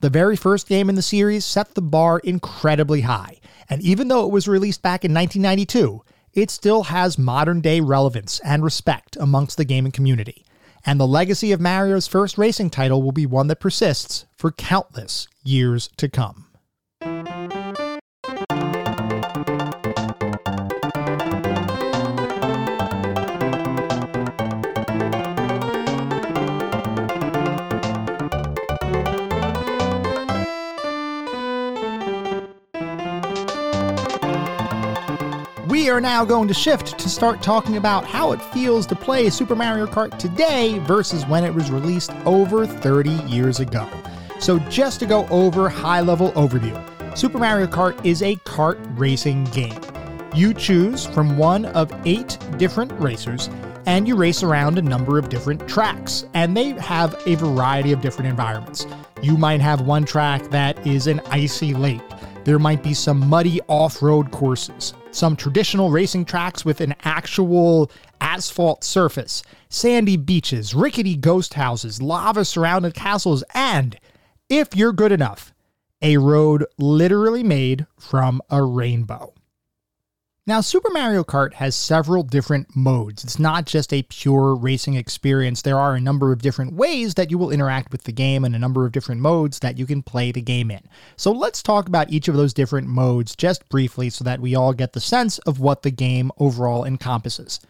[0.00, 4.24] The very first game in the series set the bar incredibly high, and even though
[4.24, 6.02] it was released back in 1992,
[6.34, 10.44] it still has modern day relevance and respect amongst the gaming community.
[10.84, 15.26] And the legacy of Mario's first racing title will be one that persists for countless
[15.42, 16.47] years to come.
[35.98, 39.56] Are now going to shift to start talking about how it feels to play Super
[39.56, 43.88] Mario Kart today versus when it was released over 30 years ago.
[44.38, 46.78] So, just to go over high level overview
[47.18, 49.80] Super Mario Kart is a kart racing game.
[50.32, 53.50] You choose from one of eight different racers
[53.86, 58.00] and you race around a number of different tracks, and they have a variety of
[58.02, 58.86] different environments.
[59.20, 62.02] You might have one track that is an icy lake.
[62.44, 67.90] There might be some muddy off road courses some traditional racing tracks with an actual
[68.20, 73.98] asphalt surface, sandy beaches, rickety ghost houses, lava surrounded castles, and,
[74.48, 75.52] if you're good enough,
[76.02, 79.32] a road literally made from a rainbow.
[80.48, 83.22] Now, Super Mario Kart has several different modes.
[83.22, 85.60] It's not just a pure racing experience.
[85.60, 88.56] There are a number of different ways that you will interact with the game and
[88.56, 90.80] a number of different modes that you can play the game in.
[91.16, 94.72] So let's talk about each of those different modes just briefly so that we all
[94.72, 97.60] get the sense of what the game overall encompasses.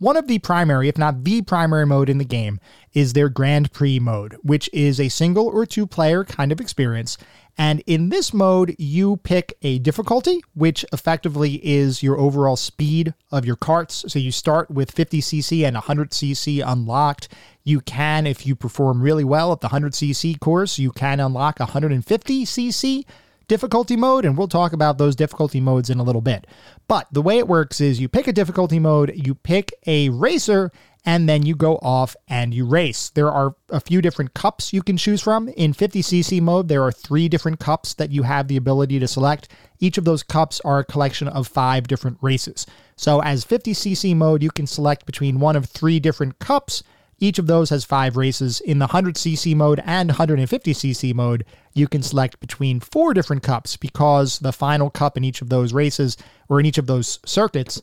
[0.00, 2.58] one of the primary, if not the primary mode in the game
[2.94, 7.18] is their Grand Prix mode, which is a single or two player kind of experience.
[7.58, 13.44] And in this mode, you pick a difficulty, which effectively is your overall speed of
[13.44, 14.04] your carts.
[14.08, 17.28] So you start with 50cc and 100cc unlocked.
[17.64, 23.04] You can, if you perform really well at the 100cc course, you can unlock 150cc
[23.50, 26.46] difficulty mode, and we'll talk about those difficulty modes in a little bit.
[26.86, 30.70] But the way it works is you pick a difficulty mode, you pick a racer,
[31.04, 33.10] and then you go off and you race.
[33.10, 35.48] There are a few different cups you can choose from.
[35.48, 39.48] In 50cc mode, there are three different cups that you have the ability to select.
[39.78, 42.66] Each of those cups are a collection of five different races.
[42.96, 46.82] So, as 50cc mode, you can select between one of three different cups
[47.20, 48.60] each of those has five races.
[48.60, 54.38] In the 100cc mode and 150cc mode, you can select between four different cups because
[54.38, 56.16] the final cup in each of those races
[56.48, 57.82] or in each of those circuits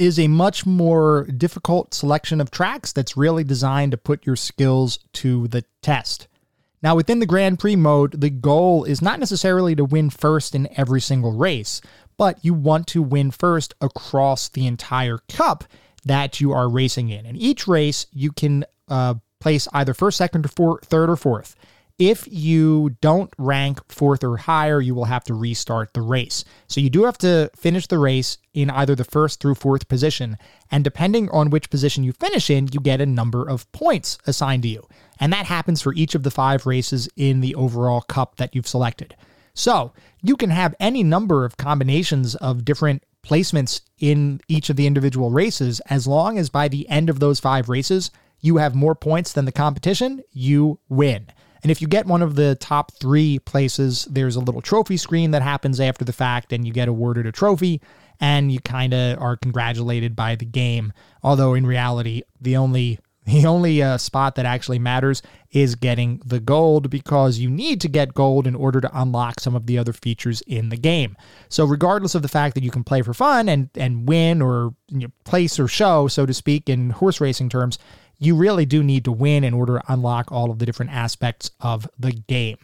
[0.00, 4.98] is a much more difficult selection of tracks that's really designed to put your skills
[5.12, 6.26] to the test.
[6.82, 10.68] Now, within the Grand Prix mode, the goal is not necessarily to win first in
[10.78, 11.82] every single race,
[12.16, 15.64] but you want to win first across the entire cup
[16.06, 17.26] that you are racing in.
[17.26, 21.54] In each race, you can uh, place either first, second, or third, or fourth.
[22.00, 26.46] If you don't rank fourth or higher, you will have to restart the race.
[26.66, 30.38] So you do have to finish the race in either the first through fourth position.
[30.70, 34.62] And depending on which position you finish in, you get a number of points assigned
[34.62, 34.88] to you.
[35.20, 38.66] And that happens for each of the five races in the overall cup that you've
[38.66, 39.14] selected.
[39.52, 44.86] So you can have any number of combinations of different placements in each of the
[44.86, 48.10] individual races, as long as by the end of those five races,
[48.40, 51.26] you have more points than the competition, you win.
[51.62, 55.32] And if you get one of the top three places, there's a little trophy screen
[55.32, 57.80] that happens after the fact, and you get awarded a trophy,
[58.20, 60.92] and you kind of are congratulated by the game.
[61.22, 66.40] Although in reality, the only the only uh, spot that actually matters is getting the
[66.40, 69.92] gold because you need to get gold in order to unlock some of the other
[69.92, 71.16] features in the game.
[71.48, 74.74] So, regardless of the fact that you can play for fun and, and win or
[74.88, 77.78] you know, place or show, so to speak, in horse racing terms,
[78.20, 81.50] you really do need to win in order to unlock all of the different aspects
[81.58, 82.58] of the game.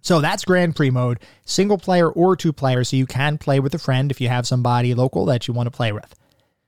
[0.00, 3.74] So that's Grand Prix mode, single player or two player, so you can play with
[3.74, 6.14] a friend if you have somebody local that you want to play with.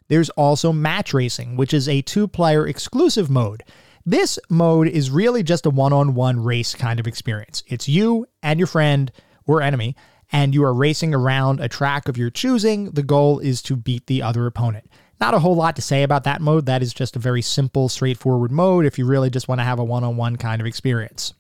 [0.09, 3.62] There's also match racing, which is a two player exclusive mode.
[4.05, 7.62] This mode is really just a one on one race kind of experience.
[7.69, 9.11] It's you and your friend
[9.47, 9.97] or enemy,
[10.33, 12.91] and you are racing around a track of your choosing.
[12.91, 14.91] The goal is to beat the other opponent.
[15.22, 16.66] Not a whole lot to say about that mode.
[16.66, 19.78] That is just a very simple, straightforward mode if you really just want to have
[19.78, 21.32] a one on one kind of experience.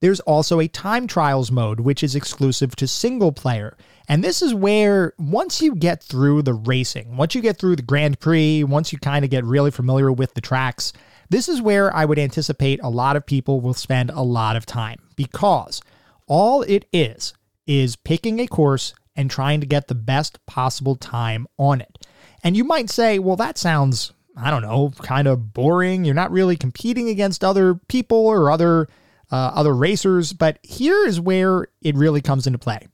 [0.00, 3.76] There's also a time trials mode, which is exclusive to single player.
[4.06, 7.82] And this is where, once you get through the racing, once you get through the
[7.82, 10.92] Grand Prix, once you kind of get really familiar with the tracks,
[11.28, 14.64] this is where I would anticipate a lot of people will spend a lot of
[14.64, 15.80] time because
[16.28, 17.34] all it is
[17.66, 21.98] is picking a course and trying to get the best possible time on it.
[22.42, 26.04] And you might say, well, that sounds, I don't know, kind of boring.
[26.04, 28.88] You're not really competing against other people or other
[29.30, 32.86] uh, other racers, but here is where it really comes into play.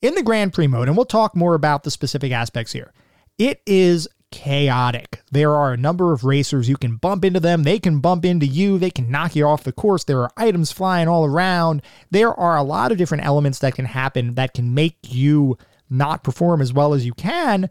[0.00, 2.92] In the Grand Prix mode, and we'll talk more about the specific aspects here,
[3.38, 5.22] it is chaotic.
[5.32, 6.68] There are a number of racers.
[6.68, 7.62] You can bump into them.
[7.62, 8.78] They can bump into you.
[8.78, 10.04] They can knock you off the course.
[10.04, 11.82] There are items flying all around.
[12.10, 15.58] There are a lot of different elements that can happen that can make you
[15.90, 17.68] not perform as well as you can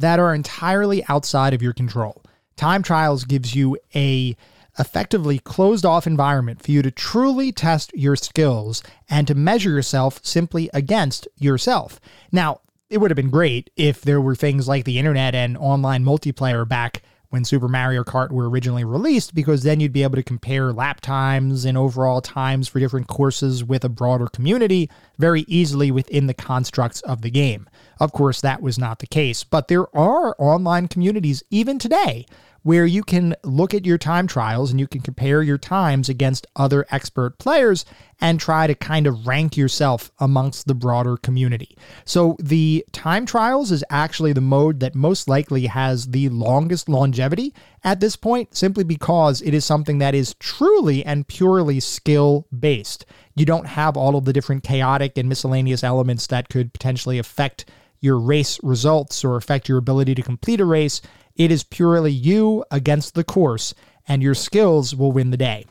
[0.00, 2.22] that are entirely outside of your control.
[2.56, 4.36] Time Trials gives you a
[4.78, 10.20] effectively closed off environment for you to truly test your skills and to measure yourself
[10.22, 12.00] simply against yourself.
[12.32, 16.04] Now, it would have been great if there were things like the internet and online
[16.04, 20.22] multiplayer back when Super Mario Kart were originally released, because then you'd be able to
[20.22, 25.90] compare lap times and overall times for different courses with a broader community very easily
[25.90, 27.68] within the constructs of the game.
[28.00, 32.26] Of course, that was not the case, but there are online communities even today
[32.62, 36.46] where you can look at your time trials and you can compare your times against
[36.56, 37.84] other expert players
[38.20, 41.76] and try to kind of rank yourself amongst the broader community.
[42.04, 47.54] So, the time trials is actually the mode that most likely has the longest longevity
[47.82, 53.06] at this point, simply because it is something that is truly and purely skill based.
[53.34, 57.64] You don't have all of the different chaotic and miscellaneous elements that could potentially affect
[58.00, 61.00] your race results or affect your ability to complete a race.
[61.40, 63.72] It is purely you against the course,
[64.06, 65.64] and your skills will win the day.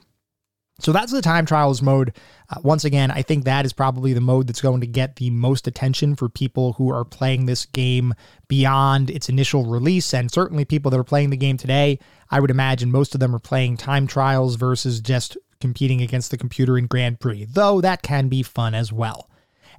[0.79, 2.17] So that's the time trials mode.
[2.49, 5.29] Uh, once again, I think that is probably the mode that's going to get the
[5.29, 8.15] most attention for people who are playing this game
[8.47, 11.99] beyond its initial release, and certainly people that are playing the game today.
[12.31, 16.37] I would imagine most of them are playing time trials versus just competing against the
[16.39, 19.29] computer in Grand Prix, though that can be fun as well.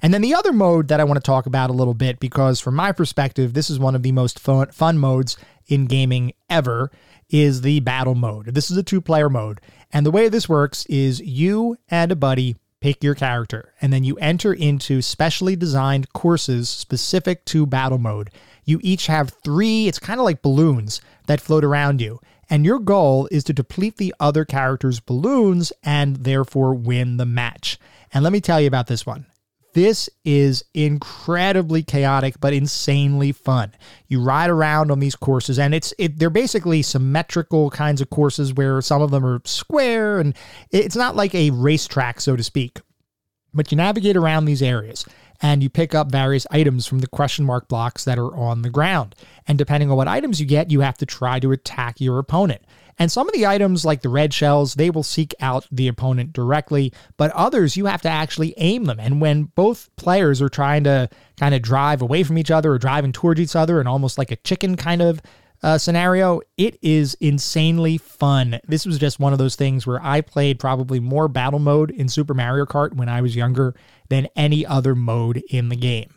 [0.02, 2.58] And then the other mode that I want to talk about a little bit, because
[2.60, 5.36] from my perspective, this is one of the most fun, fun modes
[5.70, 6.90] in gaming ever,
[7.30, 8.54] is the battle mode.
[8.54, 9.60] This is a two player mode.
[9.92, 14.04] And the way this works is you and a buddy pick your character, and then
[14.04, 18.30] you enter into specially designed courses specific to battle mode.
[18.64, 22.20] You each have three, it's kind of like balloons that float around you.
[22.48, 27.78] And your goal is to deplete the other character's balloons and therefore win the match.
[28.12, 29.26] And let me tell you about this one.
[29.72, 33.72] This is incredibly chaotic but insanely fun.
[34.08, 38.52] You ride around on these courses and it's it, they're basically symmetrical kinds of courses
[38.52, 40.34] where some of them are square and
[40.70, 42.80] it's not like a racetrack so to speak.
[43.54, 45.04] But you navigate around these areas
[45.42, 48.70] and you pick up various items from the question mark blocks that are on the
[48.70, 49.14] ground.
[49.46, 52.62] And depending on what items you get, you have to try to attack your opponent.
[53.00, 56.34] And some of the items, like the red shells, they will seek out the opponent
[56.34, 59.00] directly, but others, you have to actually aim them.
[59.00, 62.78] And when both players are trying to kind of drive away from each other or
[62.78, 65.22] driving towards each other, and almost like a chicken kind of
[65.62, 68.60] uh, scenario, it is insanely fun.
[68.68, 72.10] This was just one of those things where I played probably more battle mode in
[72.10, 73.74] Super Mario Kart when I was younger
[74.10, 76.10] than any other mode in the game.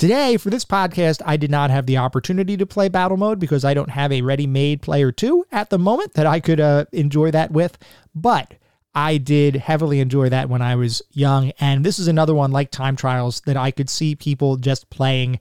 [0.00, 3.66] Today, for this podcast, I did not have the opportunity to play battle mode because
[3.66, 6.86] I don't have a ready made player 2 at the moment that I could uh,
[6.90, 7.76] enjoy that with.
[8.14, 8.54] But
[8.94, 11.52] I did heavily enjoy that when I was young.
[11.60, 15.38] And this is another one like Time Trials that I could see people just playing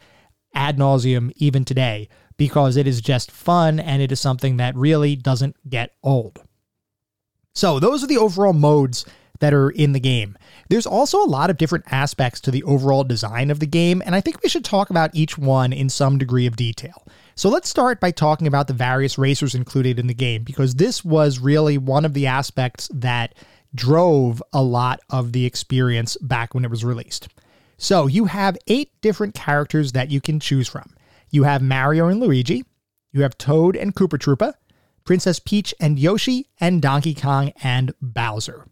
[0.53, 5.15] ad nauseum even today because it is just fun and it is something that really
[5.15, 6.43] doesn't get old.
[7.55, 9.05] So, those are the overall modes
[9.39, 10.37] that are in the game.
[10.69, 14.13] There's also a lot of different aspects to the overall design of the game, and
[14.13, 17.05] I think we should talk about each one in some degree of detail.
[17.33, 21.03] So let's start by talking about the various racers included in the game, because this
[21.03, 23.33] was really one of the aspects that
[23.73, 27.29] drove a lot of the experience back when it was released.
[27.77, 30.93] So you have eight different characters that you can choose from.
[31.31, 32.63] You have Mario and Luigi,
[33.11, 34.53] you have Toad and Koopa Troopa,
[35.03, 38.67] Princess Peach and Yoshi, and Donkey Kong and Bowser.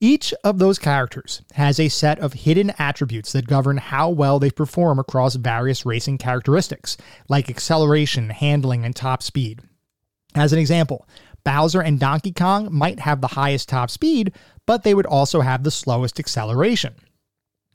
[0.00, 4.50] Each of those characters has a set of hidden attributes that govern how well they
[4.50, 6.98] perform across various racing characteristics,
[7.30, 9.62] like acceleration, handling, and top speed.
[10.34, 11.08] As an example,
[11.44, 14.34] Bowser and Donkey Kong might have the highest top speed,
[14.66, 16.94] but they would also have the slowest acceleration.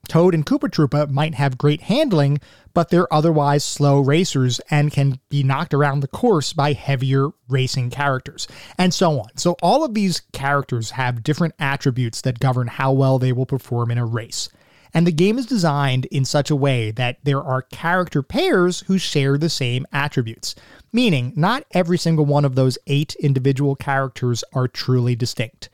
[0.08, 2.40] Toad and Koopa Troopa might have great handling,
[2.74, 7.90] but they're otherwise slow racers and can be knocked around the course by heavier racing
[7.90, 8.48] characters,
[8.78, 9.38] and so on.
[9.38, 13.92] So, all of these characters have different attributes that govern how well they will perform
[13.92, 14.50] in a race.
[14.94, 18.98] And the game is designed in such a way that there are character pairs who
[18.98, 20.56] share the same attributes,
[20.92, 25.70] meaning not every single one of those eight individual characters are truly distinct.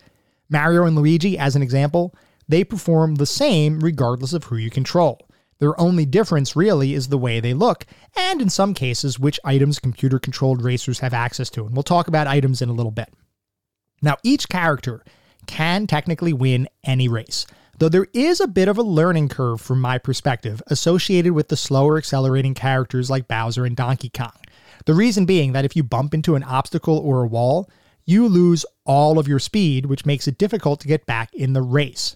[0.49, 2.13] Mario and Luigi, as an example,
[2.47, 5.27] they perform the same regardless of who you control.
[5.59, 7.85] Their only difference really is the way they look,
[8.15, 11.65] and in some cases, which items computer controlled racers have access to.
[11.65, 13.11] And we'll talk about items in a little bit.
[14.01, 15.03] Now, each character
[15.47, 17.47] can technically win any race,
[17.79, 21.57] though there is a bit of a learning curve from my perspective associated with the
[21.57, 24.33] slower accelerating characters like Bowser and Donkey Kong.
[24.85, 27.69] The reason being that if you bump into an obstacle or a wall,
[28.05, 31.63] you lose all of your speed, which makes it difficult to get back in the
[31.63, 32.15] race.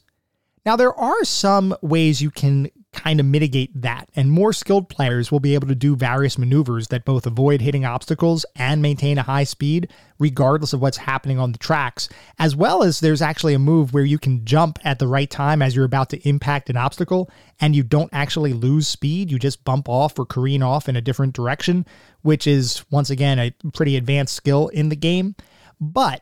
[0.64, 5.32] Now, there are some ways you can kind of mitigate that, and more skilled players
[5.32, 9.24] will be able to do various maneuvers that both avoid hitting obstacles and maintain a
[9.24, 13.60] high speed, regardless of what's happening on the tracks, as well as there's actually a
[13.60, 16.78] move where you can jump at the right time as you're about to impact an
[16.78, 20.96] obstacle, and you don't actually lose speed, you just bump off or careen off in
[20.96, 21.88] a different direction,
[22.22, 25.34] which is, once again, a pretty advanced skill in the game.
[25.80, 26.22] But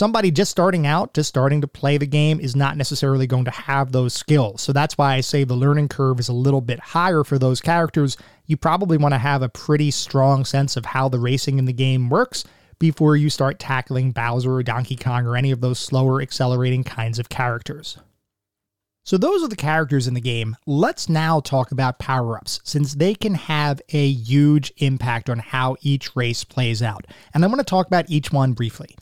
[0.00, 3.50] somebody just starting out, just starting to play the game, is not necessarily going to
[3.50, 4.62] have those skills.
[4.62, 7.60] So that's why I say the learning curve is a little bit higher for those
[7.60, 8.16] characters.
[8.46, 11.74] You probably want to have a pretty strong sense of how the racing in the
[11.74, 12.44] game works
[12.78, 17.18] before you start tackling Bowser or Donkey Kong or any of those slower accelerating kinds
[17.18, 17.98] of characters.
[19.04, 20.56] So, those are the characters in the game.
[20.66, 25.76] Let's now talk about power ups, since they can have a huge impact on how
[25.82, 27.06] each race plays out.
[27.34, 28.96] And I'm going to talk about each one briefly.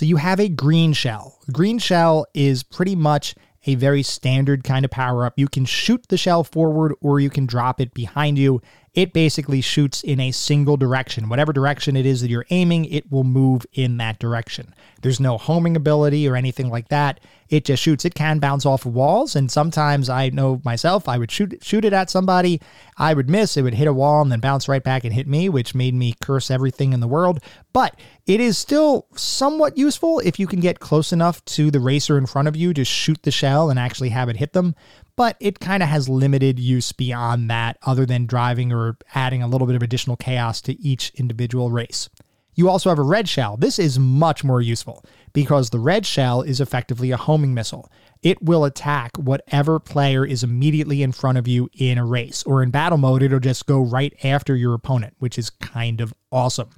[0.00, 1.38] So you have a green shell.
[1.52, 3.34] Green shell is pretty much
[3.66, 5.34] a very standard kind of power up.
[5.36, 8.62] You can shoot the shell forward or you can drop it behind you.
[8.92, 11.28] It basically shoots in a single direction.
[11.28, 14.74] Whatever direction it is that you're aiming, it will move in that direction.
[15.02, 17.20] There's no homing ability or anything like that.
[17.48, 18.04] It just shoots.
[18.04, 21.84] It can bounce off of walls, and sometimes I know myself, I would shoot shoot
[21.84, 22.60] it at somebody,
[22.96, 25.26] I would miss, it would hit a wall and then bounce right back and hit
[25.26, 27.40] me, which made me curse everything in the world.
[27.72, 32.18] But it is still somewhat useful if you can get close enough to the racer
[32.18, 34.74] in front of you to shoot the shell and actually have it hit them
[35.20, 39.46] but it kind of has limited use beyond that, other than driving or adding a
[39.46, 42.08] little bit of additional chaos to each individual race.
[42.54, 43.58] You also have a red shell.
[43.58, 45.04] This is much more useful
[45.34, 47.92] because the red shell is effectively a homing missile.
[48.22, 52.62] It will attack whatever player is immediately in front of you in a race, or
[52.62, 56.70] in battle mode, it'll just go right after your opponent, which is kind of awesome.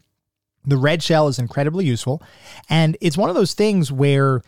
[0.65, 2.21] The red shell is incredibly useful,
[2.69, 4.43] and it's one of those things where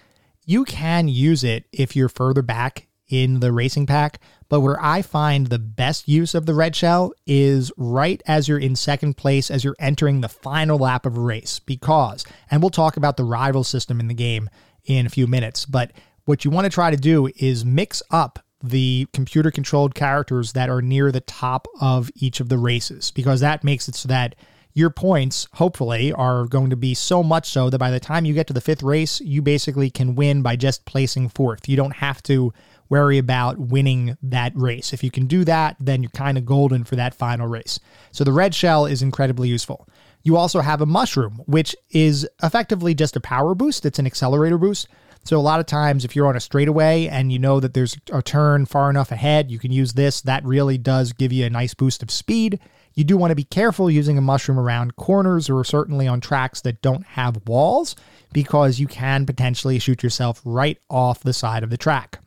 [0.45, 4.21] you can use it if you're further back in the racing pack.
[4.49, 8.59] But where I find the best use of the red shell is right as you're
[8.59, 11.59] in second place, as you're entering the final lap of a race.
[11.59, 14.49] Because, and we'll talk about the rival system in the game
[14.85, 15.93] in a few minutes, but
[16.27, 20.71] what you want to try to do is mix up the computer controlled characters that
[20.71, 24.35] are near the top of each of the races, because that makes it so that
[24.73, 28.35] your points, hopefully, are going to be so much so that by the time you
[28.35, 31.69] get to the fifth race, you basically can win by just placing fourth.
[31.69, 32.53] You don't have to
[32.89, 34.93] worry about winning that race.
[34.93, 37.81] If you can do that, then you're kind of golden for that final race.
[38.13, 39.89] So the red shell is incredibly useful.
[40.23, 43.85] You also have a mushroom, which is effectively just a power boost.
[43.85, 44.89] It's an accelerator boost.
[45.25, 47.97] So a lot of times, if you're on a straightaway and you know that there's
[48.13, 50.21] a turn far enough ahead, you can use this.
[50.21, 52.61] That really does give you a nice boost of speed.
[52.95, 56.61] You do want to be careful using a mushroom around corners or certainly on tracks
[56.61, 57.97] that don't have walls
[58.33, 62.21] because you can potentially shoot yourself right off the side of the track.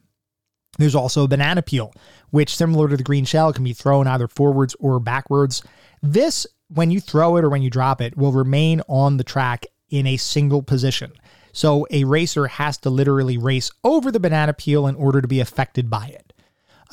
[0.78, 1.94] There's also a banana peel,
[2.30, 5.64] which, similar to the green shell, can be thrown either forwards or backwards.
[6.02, 9.66] This, when you throw it or when you drop it, will remain on the track
[9.90, 11.12] in a single position.
[11.54, 15.40] So a racer has to literally race over the banana peel in order to be
[15.40, 16.34] affected by it.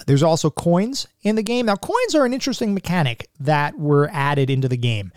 [0.07, 1.67] There's also coins in the game.
[1.67, 5.13] Now, coins are an interesting mechanic that were added into the game.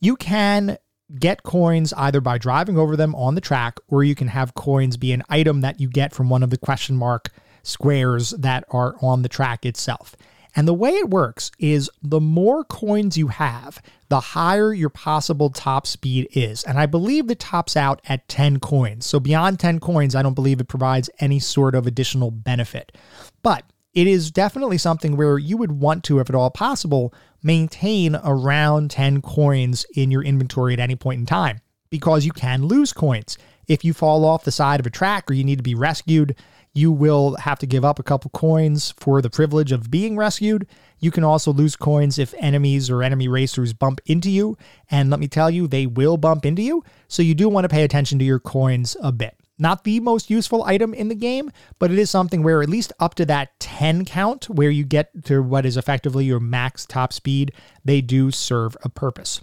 [0.00, 0.76] You can
[1.18, 4.96] get coins either by driving over them on the track, or you can have coins
[4.96, 7.30] be an item that you get from one of the question mark
[7.62, 10.16] squares that are on the track itself.
[10.56, 15.50] And the way it works is the more coins you have, the higher your possible
[15.50, 16.64] top speed is.
[16.64, 19.06] And I believe the tops out at 10 coins.
[19.06, 22.96] So beyond 10 coins, I don't believe it provides any sort of additional benefit.
[23.42, 28.16] But it is definitely something where you would want to, if at all possible, maintain
[28.16, 32.92] around 10 coins in your inventory at any point in time because you can lose
[32.92, 33.36] coins.
[33.66, 36.36] If you fall off the side of a track or you need to be rescued,
[36.72, 40.66] you will have to give up a couple coins for the privilege of being rescued.
[40.98, 44.56] You can also lose coins if enemies or enemy racers bump into you.
[44.90, 46.84] And let me tell you, they will bump into you.
[47.08, 49.36] So you do want to pay attention to your coins a bit.
[49.58, 52.94] Not the most useful item in the game, but it is something where at least
[52.98, 57.12] up to that 10 count, where you get to what is effectively your max top
[57.12, 57.52] speed,
[57.84, 59.42] they do serve a purpose.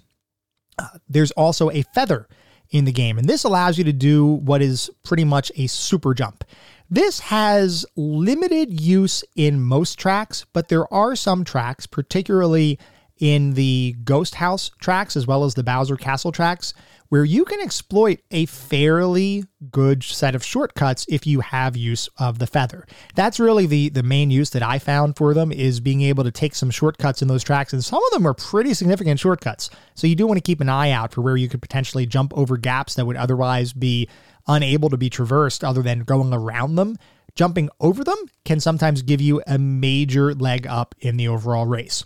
[0.80, 2.28] Uh, there's also a feather
[2.72, 6.16] in the game, and this allows you to do what is pretty much a super
[6.16, 6.44] jump.
[6.90, 12.80] This has limited use in most tracks, but there are some tracks, particularly
[13.20, 16.74] in the Ghost House tracks as well as the Bowser Castle tracks,
[17.10, 22.40] where you can exploit a fairly good set of shortcuts if you have use of
[22.40, 22.86] the feather.
[23.16, 26.32] That's really the the main use that I found for them is being able to
[26.32, 29.70] take some shortcuts in those tracks and some of them are pretty significant shortcuts.
[29.96, 32.38] So you do want to keep an eye out for where you could potentially jump
[32.38, 34.10] over gaps that would otherwise be
[34.48, 36.98] unable to be traversed other than going around them,
[37.36, 42.06] jumping over them can sometimes give you a major leg up in the overall race.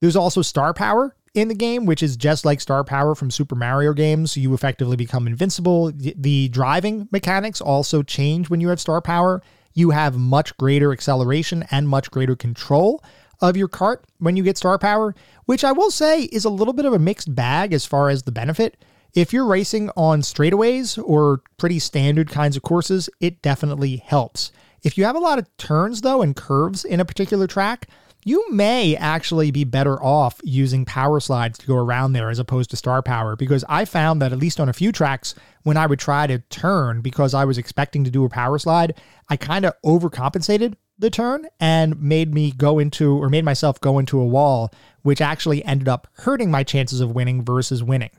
[0.00, 3.54] There's also star power in the game, which is just like star power from Super
[3.54, 4.36] Mario games.
[4.36, 5.90] You effectively become invincible.
[5.94, 9.42] The driving mechanics also change when you have star power.
[9.72, 13.02] You have much greater acceleration and much greater control
[13.40, 15.14] of your cart when you get star power,
[15.46, 18.22] which I will say is a little bit of a mixed bag as far as
[18.22, 18.76] the benefit.
[19.14, 24.50] If you're racing on straightaways or pretty standard kinds of courses, it definitely helps.
[24.82, 27.88] If you have a lot of turns, though, and curves in a particular track,
[28.24, 32.70] you may actually be better off using power slides to go around there as opposed
[32.70, 35.86] to star power because I found that at least on a few tracks when I
[35.86, 39.64] would try to turn because I was expecting to do a power slide, I kind
[39.64, 44.26] of overcompensated the turn and made me go into or made myself go into a
[44.26, 48.10] wall which actually ended up hurting my chances of winning versus winning.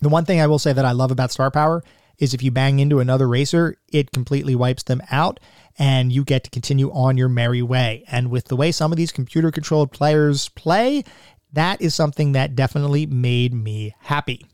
[0.00, 1.82] The one thing I will say that I love about Star Power
[2.18, 5.40] is if you bang into another racer, it completely wipes them out
[5.78, 8.04] and you get to continue on your merry way.
[8.08, 11.04] And with the way some of these computer controlled players play,
[11.52, 14.46] that is something that definitely made me happy.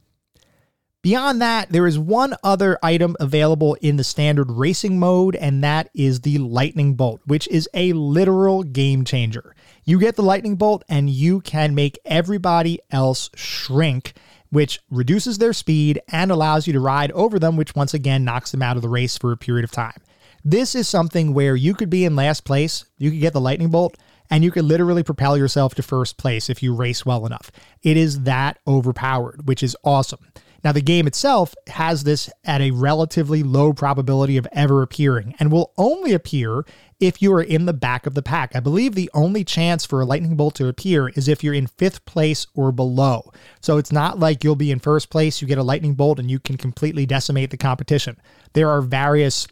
[1.03, 5.90] Beyond that, there is one other item available in the standard racing mode, and that
[5.95, 9.57] is the Lightning Bolt, which is a literal game changer.
[9.84, 14.12] You get the Lightning Bolt, and you can make everybody else shrink,
[14.53, 18.50] which reduces their speed and allows you to ride over them, which once again knocks
[18.50, 19.96] them out of the race for a period of time.
[20.44, 23.70] This is something where you could be in last place, you could get the Lightning
[23.70, 23.96] Bolt,
[24.28, 27.50] and you could literally propel yourself to first place if you race well enough.
[27.82, 30.20] It is that overpowered, which is awesome.
[30.64, 35.50] Now, the game itself has this at a relatively low probability of ever appearing and
[35.50, 36.64] will only appear
[37.00, 38.54] if you are in the back of the pack.
[38.54, 41.66] I believe the only chance for a lightning bolt to appear is if you're in
[41.66, 43.32] fifth place or below.
[43.60, 46.30] So it's not like you'll be in first place, you get a lightning bolt, and
[46.30, 48.16] you can completely decimate the competition.
[48.52, 49.48] There are various,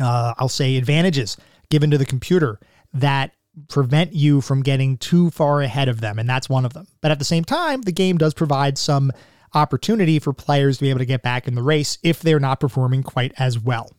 [0.00, 1.36] uh, I'll say, advantages
[1.70, 2.58] given to the computer
[2.94, 3.32] that
[3.68, 6.86] prevent you from getting too far ahead of them, and that's one of them.
[7.02, 9.12] But at the same time, the game does provide some
[9.54, 12.60] opportunity for players to be able to get back in the race if they're not
[12.60, 13.90] performing quite as well.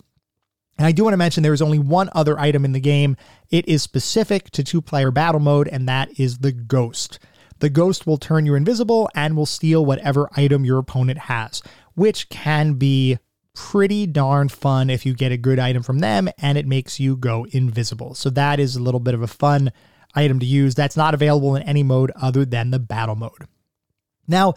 [0.78, 3.18] And I do want to mention there is only one other item in the game.
[3.50, 7.20] It is specific to two player battle mode, and that is the Ghost.
[7.60, 11.62] The Ghost will turn you invisible and will steal whatever item your opponent has,
[11.96, 13.18] which can be
[13.54, 17.18] pretty darn fun if you get a good item from them and it makes you
[17.18, 18.16] go invisible.
[18.16, 19.74] So that is a little bit of a fun
[20.16, 20.76] item to use.
[20.76, 23.48] That's not available in any mode other than the battle mode.
[24.30, 24.54] Now,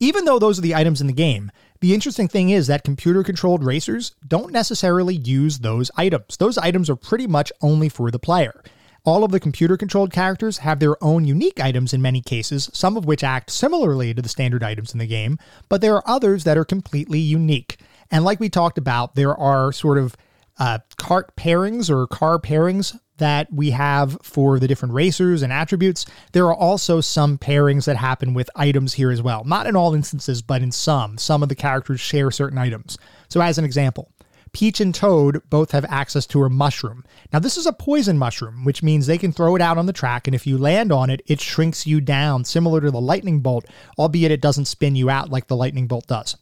[0.00, 3.22] even though those are the items in the game, the interesting thing is that computer
[3.22, 6.36] controlled racers don't necessarily use those items.
[6.36, 8.62] Those items are pretty much only for the player.
[9.04, 12.96] All of the computer controlled characters have their own unique items in many cases, some
[12.96, 15.38] of which act similarly to the standard items in the game,
[15.68, 17.76] but there are others that are completely unique.
[18.10, 20.16] And like we talked about, there are sort of
[20.58, 26.04] uh, cart pairings or car pairings that we have for the different racers and attributes.
[26.32, 29.44] There are also some pairings that happen with items here as well.
[29.44, 31.18] Not in all instances, but in some.
[31.18, 32.98] Some of the characters share certain items.
[33.28, 34.10] So, as an example,
[34.52, 37.04] Peach and Toad both have access to a mushroom.
[37.32, 39.92] Now, this is a poison mushroom, which means they can throw it out on the
[39.92, 43.40] track, and if you land on it, it shrinks you down, similar to the lightning
[43.40, 43.66] bolt,
[43.98, 46.36] albeit it doesn't spin you out like the lightning bolt does.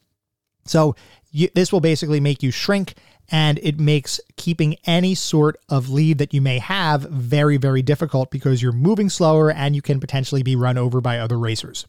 [0.64, 0.94] So,
[1.30, 2.94] you, this will basically make you shrink
[3.30, 8.30] and it makes keeping any sort of lead that you may have very, very difficult
[8.30, 11.86] because you're moving slower and you can potentially be run over by other racers.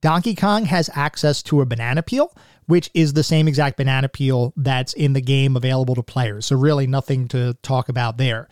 [0.00, 2.34] Donkey Kong has access to a banana peel,
[2.66, 6.56] which is the same exact banana peel that's in the game available to players, so
[6.56, 8.48] really nothing to talk about there.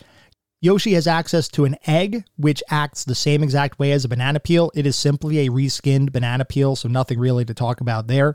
[0.63, 4.39] Yoshi has access to an egg, which acts the same exact way as a banana
[4.39, 4.71] peel.
[4.75, 8.35] It is simply a reskinned banana peel, so nothing really to talk about there.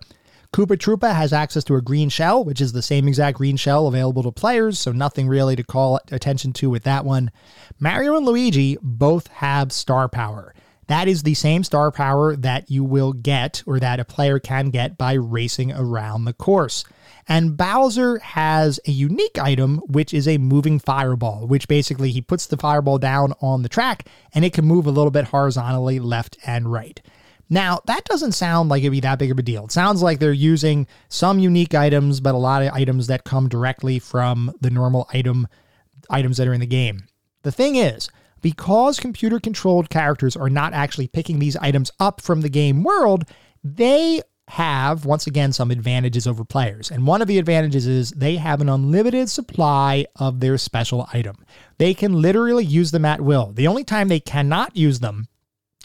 [0.55, 3.87] Koopa Troopa has access to a green shell, which is the same exact green shell
[3.87, 7.29] available to players, so nothing really to call attention to with that one.
[7.77, 10.55] Mario and Luigi both have star power.
[10.87, 14.69] That is the same star power that you will get, or that a player can
[14.69, 16.85] get, by racing around the course.
[17.27, 22.45] And Bowser has a unique item, which is a moving fireball, which basically he puts
[22.45, 26.37] the fireball down on the track and it can move a little bit horizontally left
[26.45, 27.01] and right.
[27.49, 29.65] Now, that doesn't sound like it'd be that big of a deal.
[29.65, 33.47] It sounds like they're using some unique items, but a lot of items that come
[33.47, 35.47] directly from the normal item
[36.09, 37.05] items that are in the game.
[37.43, 38.09] The thing is,
[38.41, 43.25] because computer controlled characters are not actually picking these items up from the game world,
[43.63, 46.91] they have, once again, some advantages over players.
[46.91, 51.43] And one of the advantages is they have an unlimited supply of their special item.
[51.77, 53.51] They can literally use them at will.
[53.53, 55.27] The only time they cannot use them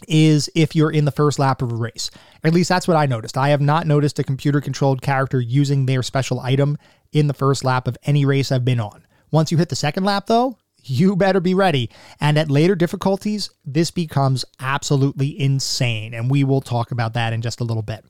[0.07, 2.11] is if you're in the first lap of a race.
[2.43, 3.37] At least that's what I noticed.
[3.37, 6.77] I have not noticed a computer controlled character using their special item
[7.11, 9.05] in the first lap of any race I've been on.
[9.31, 11.89] Once you hit the second lap, though, you better be ready.
[12.19, 16.13] And at later difficulties, this becomes absolutely insane.
[16.13, 18.05] And we will talk about that in just a little bit.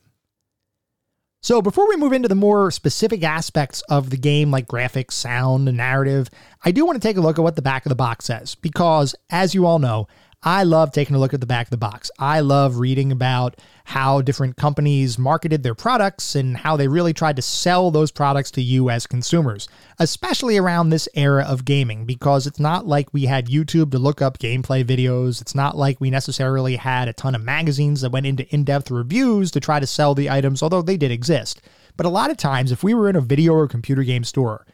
[1.44, 5.66] So, before we move into the more specific aspects of the game, like graphics, sound,
[5.66, 6.30] and narrative,
[6.64, 8.54] I do want to take a look at what the back of the box says,
[8.54, 10.06] because as you all know,
[10.44, 12.10] I love taking a look at the back of the box.
[12.18, 17.36] I love reading about how different companies marketed their products and how they really tried
[17.36, 19.68] to sell those products to you as consumers,
[20.00, 24.20] especially around this era of gaming, because it's not like we had YouTube to look
[24.20, 25.40] up gameplay videos.
[25.40, 28.90] It's not like we necessarily had a ton of magazines that went into in depth
[28.90, 31.62] reviews to try to sell the items, although they did exist.
[31.96, 34.66] But a lot of times, if we were in a video or computer game store,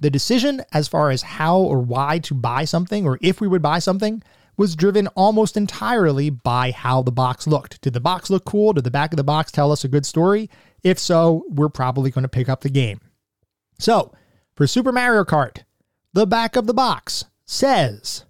[0.00, 3.62] the decision as far as how or why to buy something or if we would
[3.62, 4.22] buy something
[4.56, 7.80] was driven almost entirely by how the box looked.
[7.80, 8.72] Did the box look cool?
[8.72, 10.48] Did the back of the box tell us a good story?
[10.82, 13.00] If so, we're probably going to pick up the game.
[13.78, 14.12] So,
[14.54, 15.64] for Super Mario Kart,
[16.12, 18.24] the back of the box says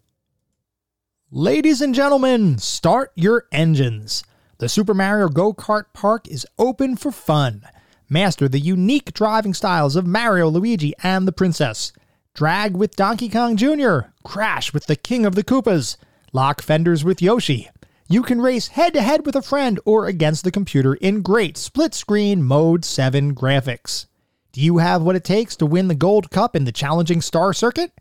[1.31, 4.23] Ladies and gentlemen, start your engines.
[4.59, 7.67] The Super Mario Go Kart Park is open for fun.
[8.09, 11.93] Master the unique driving styles of Mario, Luigi, and the Princess.
[12.35, 15.97] Drag with Donkey Kong Jr., crash with the King of the Koopas,
[16.35, 17.71] lock fenders with Yoshi.
[18.09, 21.57] You can race head to head with a friend or against the computer in great
[21.57, 24.07] split screen Mode 7 graphics.
[24.53, 27.53] Do you have what it takes to win the Gold Cup in the challenging Star
[27.55, 27.93] Circuit?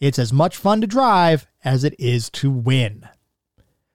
[0.00, 3.08] It's as much fun to drive as it is to win.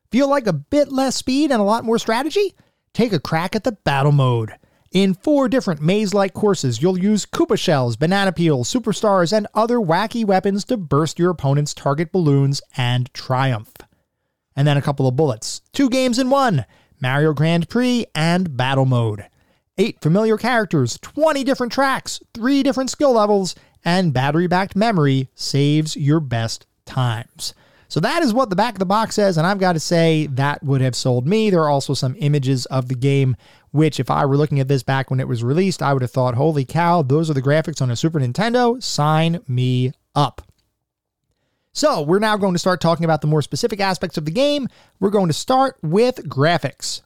[0.09, 2.55] Feel like a bit less speed and a lot more strategy?
[2.93, 4.53] Take a crack at the battle mode.
[4.91, 9.77] In four different maze like courses, you'll use Koopa shells, banana peels, superstars, and other
[9.77, 13.71] wacky weapons to burst your opponent's target balloons and triumph.
[14.53, 15.61] And then a couple of bullets.
[15.71, 16.65] Two games in one
[16.99, 19.27] Mario Grand Prix and Battle Mode.
[19.77, 25.95] Eight familiar characters, 20 different tracks, three different skill levels, and battery backed memory saves
[25.95, 27.53] your best times.
[27.91, 30.27] So that is what the back of the box says, and I've got to say
[30.27, 31.49] that would have sold me.
[31.49, 33.35] There are also some images of the game,
[33.71, 36.11] which, if I were looking at this back when it was released, I would have
[36.11, 38.81] thought, holy cow, those are the graphics on a Super Nintendo.
[38.81, 40.41] Sign me up.
[41.73, 44.67] So, we're now going to start talking about the more specific aspects of the game.
[44.99, 47.01] We're going to start with graphics.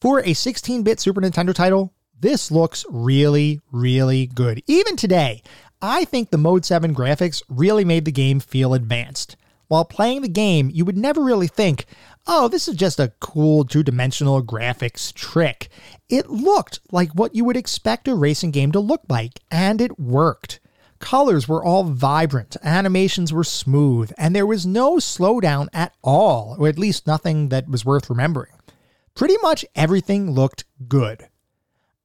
[0.00, 4.62] For a 16 bit Super Nintendo title, this looks really, really good.
[4.68, 5.42] Even today,
[5.82, 9.36] I think the Mode 7 graphics really made the game feel advanced.
[9.68, 11.84] While playing the game, you would never really think,
[12.28, 15.70] oh, this is just a cool two dimensional graphics trick.
[16.08, 19.98] It looked like what you would expect a racing game to look like, and it
[19.98, 20.60] worked.
[20.98, 26.68] Colors were all vibrant, animations were smooth, and there was no slowdown at all, or
[26.68, 28.52] at least nothing that was worth remembering.
[29.14, 31.28] Pretty much everything looked good.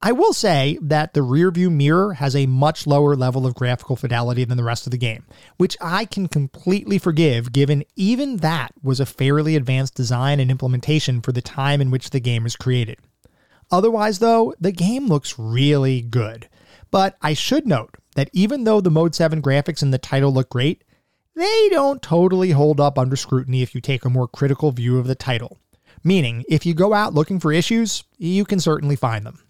[0.06, 4.44] I will say that the rearview mirror has a much lower level of graphical fidelity
[4.44, 5.24] than the rest of the game,
[5.56, 11.22] which I can completely forgive given even that was a fairly advanced design and implementation
[11.22, 12.98] for the time in which the game was created.
[13.70, 16.50] Otherwise, though, the game looks really good.
[16.90, 20.50] But I should note that even though the Mode 7 graphics in the title look
[20.50, 20.84] great,
[21.34, 25.06] they don't totally hold up under scrutiny if you take a more critical view of
[25.06, 25.58] the title.
[26.02, 29.40] Meaning, if you go out looking for issues, you can certainly find them.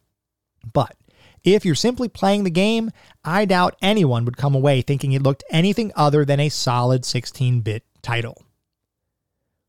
[0.73, 0.97] But
[1.45, 2.91] if you're simply playing the game,
[3.25, 7.61] I doubt anyone would come away thinking it looked anything other than a solid 16
[7.61, 8.43] bit title.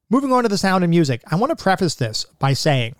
[0.10, 2.96] Moving on to the sound and music, I want to preface this by saying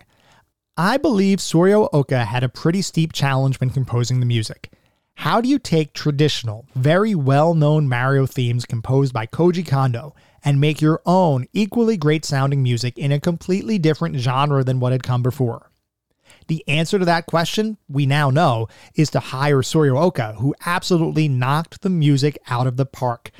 [0.76, 4.70] I believe Soyo Oka had a pretty steep challenge when composing the music.
[5.14, 10.60] How do you take traditional, very well known Mario themes composed by Koji Kondo and
[10.60, 15.02] make your own equally great sounding music in a completely different genre than what had
[15.02, 15.70] come before?
[16.48, 21.28] The answer to that question, we now know, is to hire Soyo Oka, who absolutely
[21.28, 23.30] knocked the music out of the park.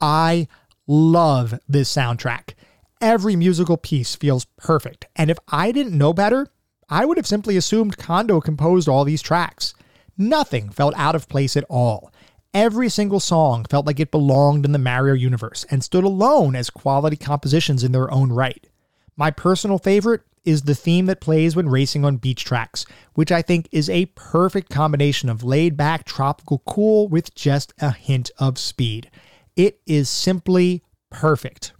[0.00, 0.48] I
[0.86, 2.54] love this soundtrack.
[3.00, 6.48] Every musical piece feels perfect, and if I didn't know better,
[6.88, 9.74] I would have simply assumed Kondo composed all these tracks.
[10.16, 12.10] Nothing felt out of place at all.
[12.54, 16.70] Every single song felt like it belonged in the Mario universe and stood alone as
[16.70, 18.66] quality compositions in their own right.
[19.18, 23.40] My personal favorite is the theme that plays when racing on beach tracks, which I
[23.40, 28.58] think is a perfect combination of laid back tropical cool with just a hint of
[28.58, 29.10] speed.
[29.56, 31.72] It is simply perfect.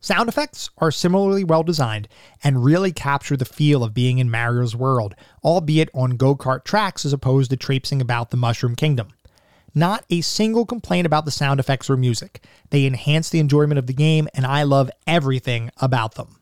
[0.00, 2.08] Sound effects are similarly well designed
[2.42, 7.04] and really capture the feel of being in Mario's world, albeit on go kart tracks
[7.04, 9.08] as opposed to traipsing about the Mushroom Kingdom.
[9.74, 12.44] Not a single complaint about the sound effects or music.
[12.70, 16.36] They enhance the enjoyment of the game, and I love everything about them.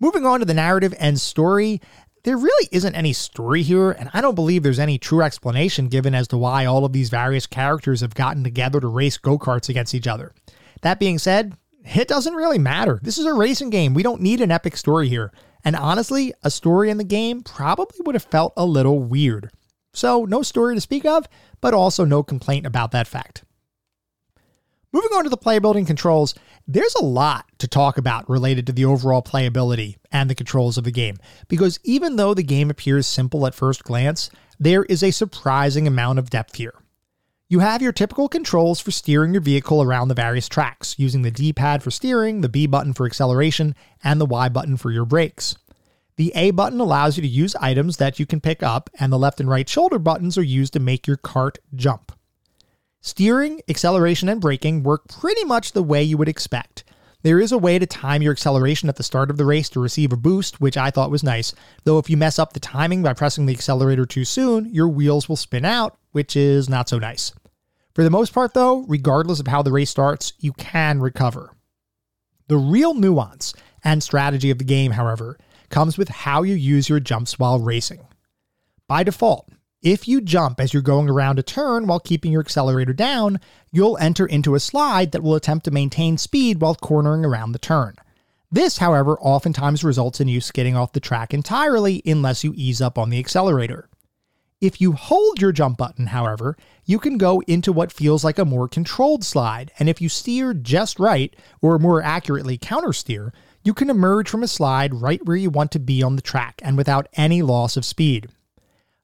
[0.00, 1.80] Moving on to the narrative and story,
[2.24, 6.14] there really isn't any story here, and I don't believe there's any true explanation given
[6.14, 9.68] as to why all of these various characters have gotten together to race go karts
[9.68, 10.32] against each other.
[10.80, 12.98] That being said, it doesn't really matter.
[13.02, 13.92] This is a racing game.
[13.92, 15.32] We don't need an epic story here.
[15.64, 19.50] And honestly, a story in the game probably would have felt a little weird.
[19.92, 21.26] So, no story to speak of,
[21.60, 23.44] but also no complaint about that fact.
[24.92, 26.34] Moving on to the playability controls,
[26.66, 30.82] there's a lot to talk about related to the overall playability and the controls of
[30.82, 31.16] the game,
[31.46, 36.18] because even though the game appears simple at first glance, there is a surprising amount
[36.18, 36.74] of depth here.
[37.48, 41.30] You have your typical controls for steering your vehicle around the various tracks, using the
[41.30, 45.04] D pad for steering, the B button for acceleration, and the Y button for your
[45.04, 45.56] brakes.
[46.16, 49.18] The A button allows you to use items that you can pick up, and the
[49.18, 52.12] left and right shoulder buttons are used to make your cart jump.
[53.02, 56.84] Steering, acceleration, and braking work pretty much the way you would expect.
[57.22, 59.80] There is a way to time your acceleration at the start of the race to
[59.80, 63.02] receive a boost, which I thought was nice, though if you mess up the timing
[63.02, 66.98] by pressing the accelerator too soon, your wheels will spin out, which is not so
[66.98, 67.32] nice.
[67.94, 71.54] For the most part, though, regardless of how the race starts, you can recover.
[72.48, 75.38] The real nuance and strategy of the game, however,
[75.70, 78.00] comes with how you use your jumps while racing.
[78.86, 79.48] By default,
[79.82, 83.40] if you jump as you're going around a turn while keeping your accelerator down,
[83.72, 87.58] you'll enter into a slide that will attempt to maintain speed while cornering around the
[87.58, 87.94] turn.
[88.52, 92.98] This, however, oftentimes results in you skidding off the track entirely unless you ease up
[92.98, 93.88] on the accelerator.
[94.60, 98.44] If you hold your jump button, however, you can go into what feels like a
[98.44, 103.32] more controlled slide, and if you steer just right, or more accurately countersteer,
[103.64, 106.60] you can emerge from a slide right where you want to be on the track
[106.62, 108.28] and without any loss of speed.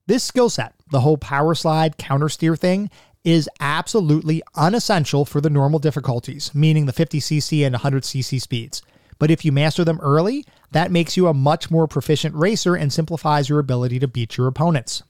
[0.06, 2.90] This skill set, the whole power slide countersteer thing,
[3.24, 8.82] is absolutely unessential for the normal difficulties, meaning the 50cc and 100cc speeds.
[9.18, 12.92] But if you master them early, that makes you a much more proficient racer and
[12.92, 15.02] simplifies your ability to beat your opponents.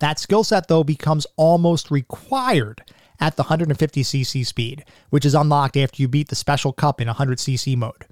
[0.00, 2.82] That skill set, though, becomes almost required
[3.18, 7.76] at the 150cc speed, which is unlocked after you beat the special cup in 100cc
[7.78, 8.04] mode.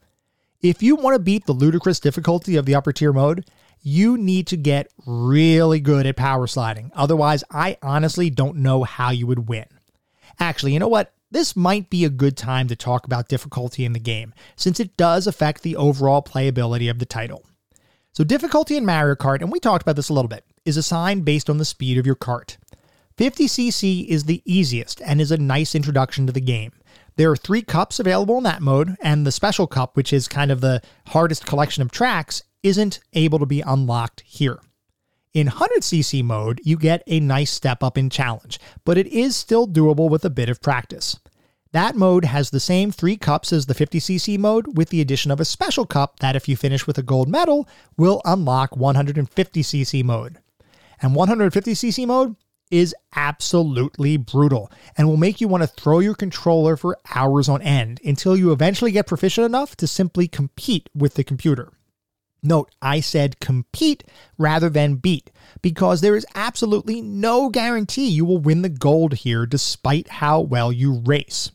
[0.63, 3.45] If you want to beat the ludicrous difficulty of the upper tier mode,
[3.83, 6.91] you need to get really good at power sliding.
[6.95, 9.67] Otherwise, I honestly don't know how you would win.
[10.39, 11.13] Actually, you know what?
[11.31, 14.97] This might be a good time to talk about difficulty in the game, since it
[14.97, 17.45] does affect the overall playability of the title.
[18.13, 21.25] So, difficulty in Mario Kart, and we talked about this a little bit, is assigned
[21.25, 22.57] based on the speed of your kart.
[23.17, 26.73] 50cc is the easiest and is a nice introduction to the game.
[27.17, 30.51] There are three cups available in that mode, and the special cup, which is kind
[30.51, 34.61] of the hardest collection of tracks, isn't able to be unlocked here.
[35.33, 39.69] In 100cc mode, you get a nice step up in challenge, but it is still
[39.69, 41.19] doable with a bit of practice.
[41.73, 45.39] That mode has the same three cups as the 50cc mode, with the addition of
[45.39, 50.39] a special cup that, if you finish with a gold medal, will unlock 150cc mode.
[51.01, 52.35] And 150cc mode
[52.73, 57.63] is absolutely brutal and will make you want to throw your controller for hours on
[57.63, 61.73] end until you eventually get proficient enough to simply compete with the computer.
[62.43, 64.05] Note, I said compete
[64.39, 65.31] rather than beat,
[65.63, 70.73] because there is absolutely no guarantee you will win the gold here despite how well
[70.73, 71.51] you race.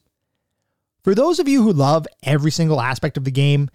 [1.03, 3.69] For those of you who love every single aspect of the game,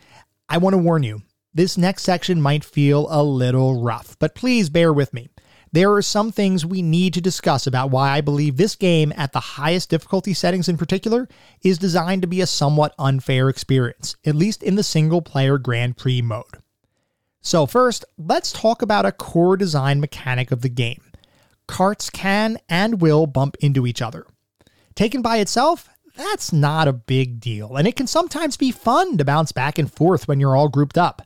[0.49, 4.71] I want to warn you, this next section might feel a little rough, but please
[4.71, 5.31] bear with me.
[5.73, 9.33] There are some things we need to discuss about why I believe this game, at
[9.33, 11.29] the highest difficulty settings in particular,
[11.63, 15.97] is designed to be a somewhat unfair experience, at least in the single player Grand
[15.97, 16.59] Prix mode.
[17.43, 21.03] So, first, let's talk about a core design mechanic of the game.
[21.67, 24.27] Carts can and will bump into each other.
[24.95, 29.25] Taken by itself, that's not a big deal, and it can sometimes be fun to
[29.25, 31.23] bounce back and forth when you're all grouped up.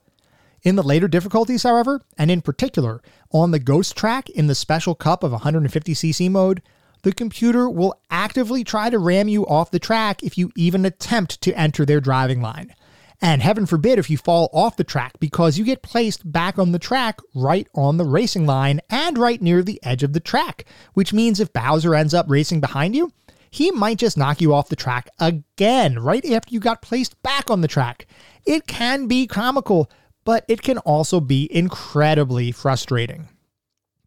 [0.62, 3.02] In the later difficulties, however, and in particular
[3.32, 6.62] on the Ghost track in the Special Cup of 150cc mode,
[7.02, 11.40] the computer will actively try to ram you off the track if you even attempt
[11.42, 12.74] to enter their driving line.
[13.24, 16.72] And heaven forbid if you fall off the track because you get placed back on
[16.72, 20.66] the track right on the racing line and right near the edge of the track,
[20.92, 23.12] which means if Bowser ends up racing behind you,
[23.50, 27.50] he might just knock you off the track again right after you got placed back
[27.50, 28.06] on the track.
[28.44, 29.90] It can be comical,
[30.26, 33.30] but it can also be incredibly frustrating.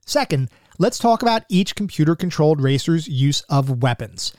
[0.05, 4.31] Second, let's talk about each computer controlled racer's use of weapons.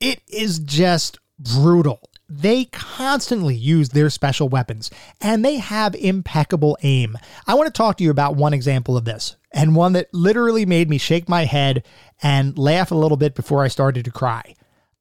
[0.00, 7.16] It is just brutal they constantly use their special weapons and they have impeccable aim.
[7.46, 10.66] I want to talk to you about one example of this and one that literally
[10.66, 11.84] made me shake my head
[12.22, 14.54] and laugh a little bit before I started to cry.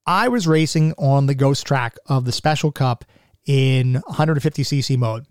[0.05, 3.03] I was racing on the ghost track of the Special Cup
[3.45, 5.25] in 150cc mode.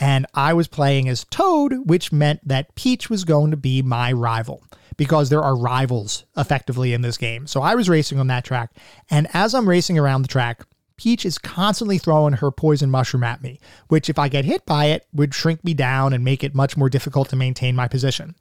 [0.00, 4.12] And I was playing as Toad, which meant that Peach was going to be my
[4.12, 4.62] rival
[4.96, 7.46] because there are rivals effectively in this game.
[7.46, 8.70] So I was racing on that track.
[9.10, 10.64] And as I'm racing around the track,
[10.98, 14.86] Peach is constantly throwing her poison mushroom at me, which, if I get hit by
[14.86, 18.34] it, would shrink me down and make it much more difficult to maintain my position.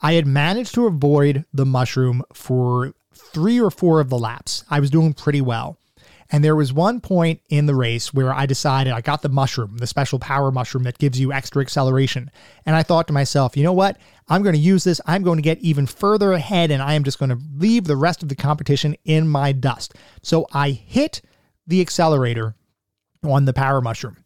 [0.00, 4.64] I had managed to avoid the mushroom for three or four of the laps.
[4.70, 5.78] I was doing pretty well.
[6.30, 9.76] And there was one point in the race where I decided I got the mushroom,
[9.76, 12.30] the special power mushroom that gives you extra acceleration.
[12.64, 13.96] And I thought to myself, you know what?
[14.28, 15.00] I'm going to use this.
[15.06, 17.96] I'm going to get even further ahead and I am just going to leave the
[17.96, 19.94] rest of the competition in my dust.
[20.22, 21.22] So I hit
[21.66, 22.54] the accelerator
[23.22, 24.16] on the power mushroom.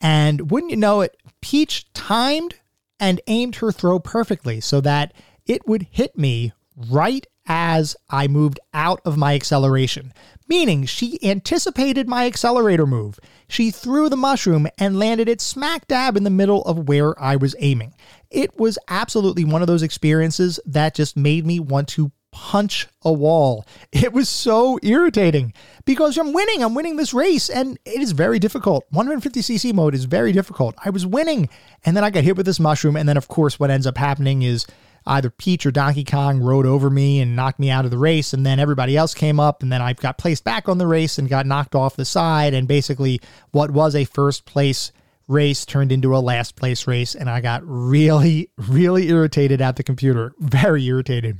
[0.00, 2.54] And wouldn't you know it, Peach timed
[3.00, 5.12] and aimed her throw perfectly so that
[5.46, 10.12] it would hit me right as I moved out of my acceleration,
[10.48, 13.18] meaning she anticipated my accelerator move.
[13.48, 17.36] She threw the mushroom and landed it smack dab in the middle of where I
[17.36, 17.94] was aiming.
[18.30, 23.12] It was absolutely one of those experiences that just made me want to punch a
[23.12, 23.64] wall.
[23.92, 25.54] It was so irritating
[25.84, 26.64] because I'm winning.
[26.64, 28.84] I'm winning this race and it is very difficult.
[28.92, 30.74] 150cc mode is very difficult.
[30.84, 31.48] I was winning
[31.84, 32.96] and then I got hit with this mushroom.
[32.96, 34.66] And then, of course, what ends up happening is
[35.06, 38.32] either Peach or Donkey Kong rode over me and knocked me out of the race.
[38.32, 41.18] And then everybody else came up and then I got placed back on the race
[41.18, 42.52] and got knocked off the side.
[42.52, 43.20] And basically,
[43.52, 44.90] what was a first place
[45.28, 47.14] race turned into a last place race.
[47.14, 50.34] And I got really, really irritated at the computer.
[50.40, 51.38] Very irritated.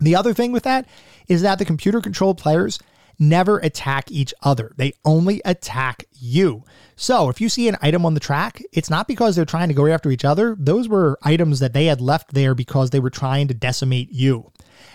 [0.00, 0.86] The other thing with that
[1.28, 2.78] is that the computer controlled players
[3.18, 4.72] never attack each other.
[4.76, 6.64] They only attack you.
[6.96, 9.74] So if you see an item on the track, it's not because they're trying to
[9.74, 10.56] go after each other.
[10.58, 14.50] Those were items that they had left there because they were trying to decimate you.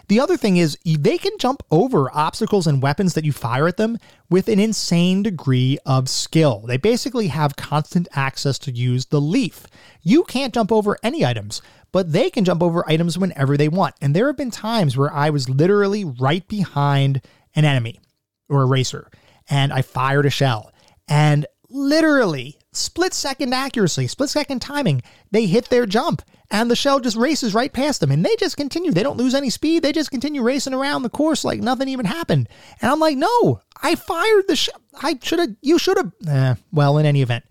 [0.07, 3.77] The other thing is, they can jump over obstacles and weapons that you fire at
[3.77, 3.97] them
[4.29, 6.63] with an insane degree of skill.
[6.67, 9.67] They basically have constant access to use the leaf.
[10.01, 11.61] You can't jump over any items,
[11.95, 13.95] but they can jump over items whenever they want.
[14.01, 17.21] And there have been times where I was literally right behind
[17.55, 18.01] an enemy
[18.49, 19.09] or a racer,
[19.49, 20.73] and I fired a shell.
[21.07, 26.21] And literally, split second accuracy, split second timing, they hit their jump
[26.51, 28.91] and the shell just races right past them and they just continue.
[28.91, 29.81] They don't lose any speed.
[29.81, 32.49] They just continue racing around the course like nothing even happened.
[32.81, 34.81] And I'm like, no, I fired the shell.
[35.01, 36.11] I should have, you should have.
[36.27, 37.45] Eh, well, in any event,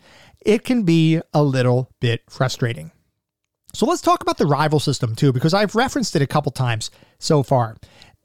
[0.44, 2.90] it can be a little bit frustrating.
[3.74, 6.90] So let's talk about the rival system too, because I've referenced it a couple times
[7.18, 7.76] so far.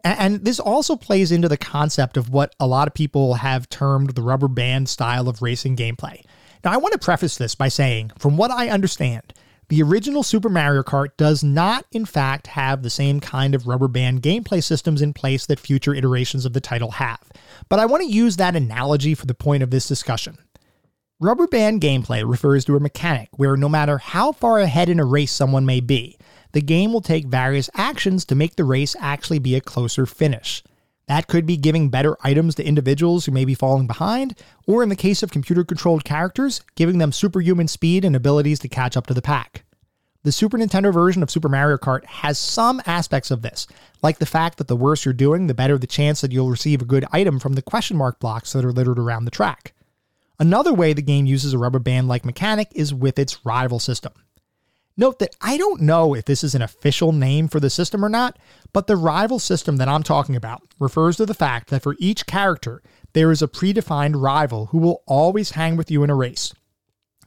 [0.03, 4.11] And this also plays into the concept of what a lot of people have termed
[4.11, 6.23] the rubber band style of racing gameplay.
[6.63, 9.33] Now, I want to preface this by saying, from what I understand,
[9.69, 13.87] the original Super Mario Kart does not, in fact, have the same kind of rubber
[13.87, 17.21] band gameplay systems in place that future iterations of the title have.
[17.69, 20.37] But I want to use that analogy for the point of this discussion.
[21.21, 25.05] Rubber band gameplay refers to a mechanic where no matter how far ahead in a
[25.05, 26.17] race someone may be,
[26.53, 30.63] the game will take various actions to make the race actually be a closer finish.
[31.09, 34.87] That could be giving better items to individuals who may be falling behind, or in
[34.87, 39.05] the case of computer controlled characters, giving them superhuman speed and abilities to catch up
[39.07, 39.65] to the pack.
[40.23, 43.67] The Super Nintendo version of Super Mario Kart has some aspects of this,
[44.01, 46.81] like the fact that the worse you're doing, the better the chance that you'll receive
[46.81, 49.73] a good item from the question mark blocks that are littered around the track.
[50.39, 54.13] Another way the game uses a rubber band like mechanic is with its rival system.
[54.95, 58.09] Note that I don't know if this is an official name for the system or
[58.09, 58.39] not,
[58.71, 62.25] but the rival system that I'm talking about refers to the fact that for each
[62.25, 62.81] character,
[63.13, 66.53] there is a predefined rival who will always hang with you in a race.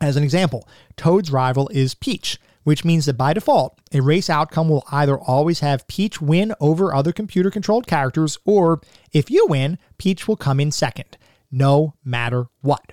[0.01, 4.69] As an example, Toad's rival is Peach, which means that by default, a race outcome
[4.69, 8.81] will either always have Peach win over other computer controlled characters, or
[9.13, 11.19] if you win, Peach will come in second,
[11.51, 12.93] no matter what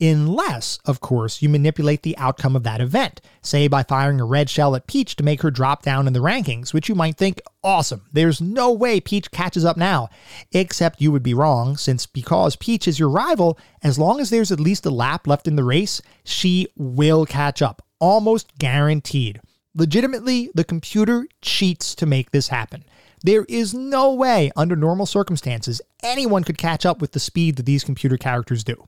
[0.00, 4.48] unless, of course, you manipulate the outcome of that event, say by firing a red
[4.48, 7.40] shell at Peach to make her drop down in the rankings, which you might think,
[7.64, 10.08] awesome, there's no way Peach catches up now.
[10.52, 14.52] Except you would be wrong, since because Peach is your rival, as long as there's
[14.52, 19.40] at least a lap left in the race, she will catch up, almost guaranteed.
[19.74, 22.84] Legitimately, the computer cheats to make this happen.
[23.22, 27.66] There is no way, under normal circumstances, anyone could catch up with the speed that
[27.66, 28.86] these computer characters do.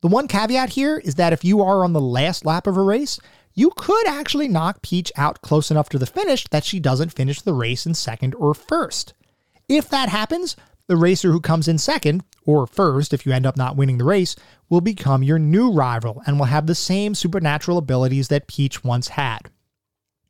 [0.00, 2.82] The one caveat here is that if you are on the last lap of a
[2.82, 3.18] race,
[3.54, 7.42] you could actually knock Peach out close enough to the finish that she doesn't finish
[7.42, 9.12] the race in second or first.
[9.68, 13.56] If that happens, the racer who comes in second, or first if you end up
[13.56, 14.36] not winning the race,
[14.68, 19.08] will become your new rival and will have the same supernatural abilities that Peach once
[19.08, 19.50] had.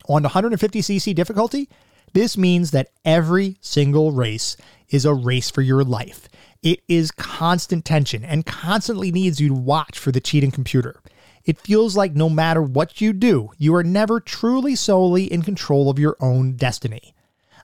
[0.08, 1.68] On 150cc difficulty,
[2.12, 4.56] this means that every single race
[4.88, 6.28] is a race for your life.
[6.62, 11.00] It is constant tension and constantly needs you to watch for the cheating computer.
[11.44, 15.88] It feels like no matter what you do, you are never truly solely in control
[15.88, 17.14] of your own destiny.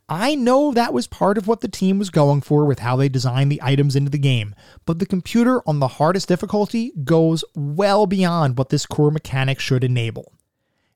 [0.09, 3.09] I know that was part of what the team was going for with how they
[3.09, 4.55] designed the items into the game,
[4.87, 9.85] but the computer on the hardest difficulty goes well beyond what this core mechanic should
[9.85, 10.33] enable.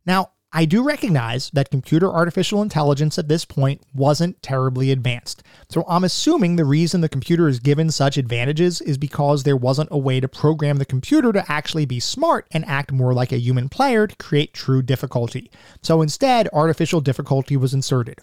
[0.07, 5.45] Now, I do recognize that computer artificial intelligence at this point wasn't terribly advanced.
[5.69, 9.91] So I'm assuming the reason the computer is given such advantages is because there wasn't
[9.93, 13.39] a way to program the computer to actually be smart and act more like a
[13.39, 15.53] human player to create true difficulty.
[15.83, 18.19] So instead, artificial difficulty was inserted.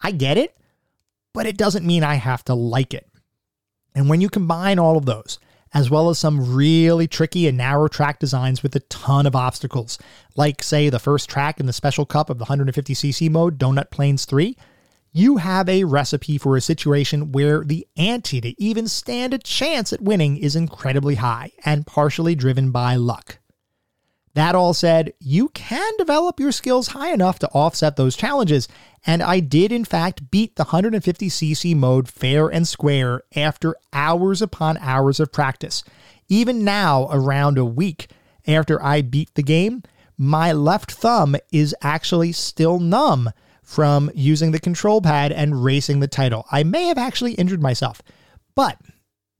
[0.00, 0.56] I get it,
[1.34, 3.06] but it doesn't mean I have to like it.
[3.94, 5.38] And when you combine all of those,
[5.72, 9.98] as well as some really tricky and narrow track designs with a ton of obstacles,
[10.36, 14.24] like, say, the first track in the Special Cup of the 150cc mode, Donut Plains
[14.24, 14.56] 3,
[15.12, 19.92] you have a recipe for a situation where the ante to even stand a chance
[19.92, 23.39] at winning is incredibly high and partially driven by luck.
[24.34, 28.68] That all said, you can develop your skills high enough to offset those challenges,
[29.04, 34.78] and I did in fact beat the 150cc mode fair and square after hours upon
[34.78, 35.82] hours of practice.
[36.28, 38.08] Even now, around a week
[38.46, 39.82] after I beat the game,
[40.16, 43.30] my left thumb is actually still numb
[43.62, 46.46] from using the control pad and racing the title.
[46.52, 48.00] I may have actually injured myself,
[48.54, 48.78] but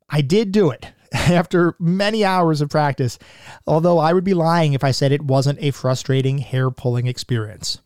[0.09, 0.87] I did do it.
[1.13, 3.19] after many hours of practice,
[3.67, 7.81] although I would be lying if I said it wasn't a frustrating, hair pulling experience.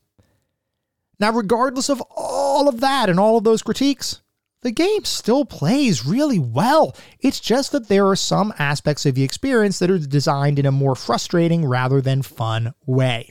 [1.20, 4.20] Now, regardless of all of that and all of those critiques,
[4.62, 6.96] the game still plays really well.
[7.20, 10.72] It's just that there are some aspects of the experience that are designed in a
[10.72, 13.30] more frustrating rather than fun way.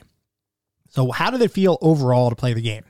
[0.90, 2.84] So, how did it feel overall to play the game?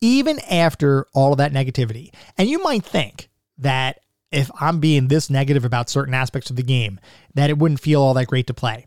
[0.00, 3.98] Even after all of that negativity, and you might think that
[4.32, 7.00] if I'm being this negative about certain aspects of the game,
[7.34, 8.86] that it wouldn't feel all that great to play.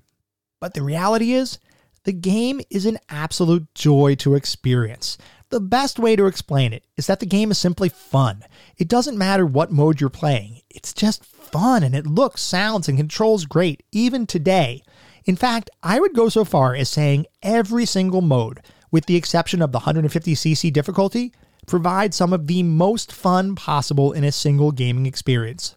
[0.60, 1.60] But the reality is,
[2.04, 5.18] the game is an absolute joy to experience.
[5.50, 8.44] The best way to explain it is that the game is simply fun.
[8.78, 12.98] It doesn't matter what mode you're playing, it's just fun and it looks, sounds, and
[12.98, 14.84] controls great, even today.
[15.26, 18.62] In fact, I would go so far as saying every single mode,
[18.92, 21.34] with the exception of the 150cc difficulty,
[21.70, 25.76] provide some of the most fun possible in a single gaming experience.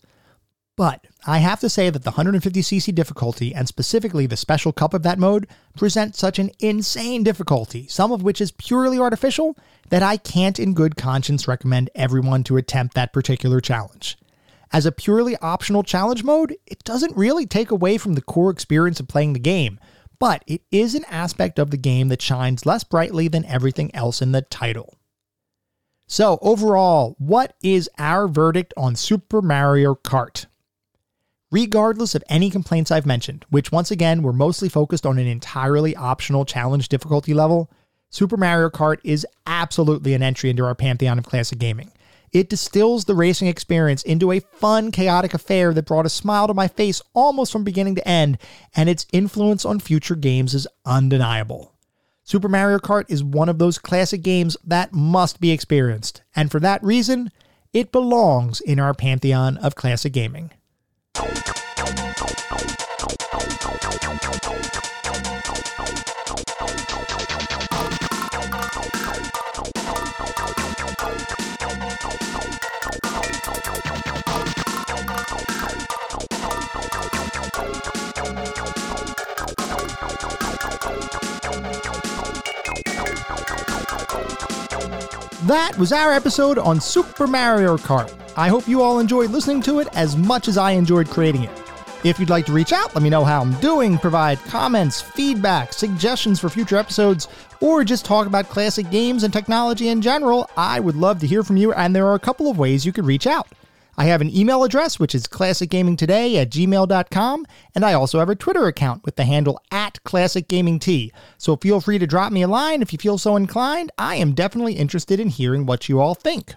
[0.74, 5.03] But I have to say that the 150cc difficulty, and specifically the special cup of
[5.03, 9.55] that mode, present such an insane difficulty, some of which is purely artificial,
[9.90, 14.16] that I can't in good conscience recommend everyone to attempt that particular challenge.
[14.72, 18.99] As a purely optional challenge mode, it doesn't really take away from the core experience
[18.99, 19.78] of playing the game,
[20.18, 24.22] but it is an aspect of the game that shines less brightly than everything else
[24.22, 24.97] in the title.
[26.12, 30.44] So, overall, what is our verdict on Super Mario Kart?
[31.50, 35.96] Regardless of any complaints I've mentioned, which once again were mostly focused on an entirely
[35.96, 37.70] optional challenge difficulty level,
[38.10, 41.90] Super Mario Kart is absolutely an entry into our pantheon of classic gaming.
[42.30, 46.52] It distills the racing experience into a fun, chaotic affair that brought a smile to
[46.52, 48.36] my face almost from beginning to end,
[48.76, 51.72] and its influence on future games is undeniable.
[52.25, 56.61] Super Mario Kart is one of those classic games that must be experienced, and for
[56.61, 57.31] that reason,
[57.73, 60.51] it belongs in our pantheon of classic gaming.
[85.53, 88.11] That was our episode on Super Mario Kart.
[88.38, 91.50] I hope you all enjoyed listening to it as much as I enjoyed creating it.
[92.05, 95.74] If you'd like to reach out, let me know how I'm doing, provide comments, feedback,
[95.74, 97.28] suggestions for future episodes,
[97.61, 101.42] or just talk about classic games and technology in general, I would love to hear
[101.42, 103.46] from you, and there are a couple of ways you could reach out.
[104.03, 108.34] I have an email address, which is classicgamingtoday at gmail.com, and I also have a
[108.34, 111.12] Twitter account with the handle at classicgamingt.
[111.38, 113.92] So feel free to drop me a line if you feel so inclined.
[113.96, 116.53] I am definitely interested in hearing what you all think.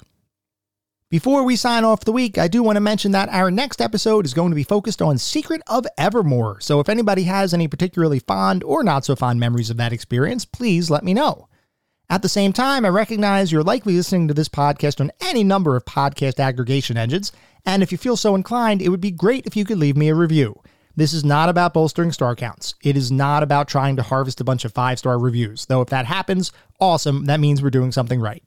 [1.11, 4.25] Before we sign off the week, I do want to mention that our next episode
[4.25, 6.59] is going to be focused on Secret of Evermore.
[6.61, 10.45] So if anybody has any particularly fond or not so fond memories of that experience,
[10.45, 11.47] please let me know.
[12.07, 15.75] At the same time, I recognize you're likely listening to this podcast on any number
[15.75, 17.31] of podcast aggregation engines,
[17.65, 20.09] and if you feel so inclined, it would be great if you could leave me
[20.09, 20.61] a review.
[20.95, 22.75] This is not about bolstering star counts.
[22.83, 25.89] It is not about trying to harvest a bunch of five star reviews, though if
[25.89, 28.43] that happens, awesome, that means we're doing something right.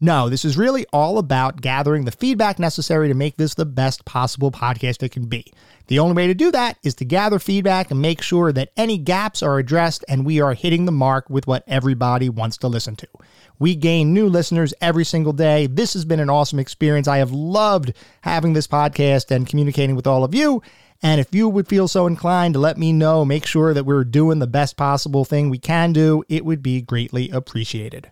[0.00, 4.04] No, this is really all about gathering the feedback necessary to make this the best
[4.04, 5.52] possible podcast it can be.
[5.88, 8.96] The only way to do that is to gather feedback and make sure that any
[8.96, 12.94] gaps are addressed and we are hitting the mark with what everybody wants to listen
[12.94, 13.08] to.
[13.58, 15.66] We gain new listeners every single day.
[15.66, 17.08] This has been an awesome experience.
[17.08, 20.62] I have loved having this podcast and communicating with all of you.
[21.02, 24.04] And if you would feel so inclined to let me know, make sure that we're
[24.04, 28.10] doing the best possible thing we can do, it would be greatly appreciated.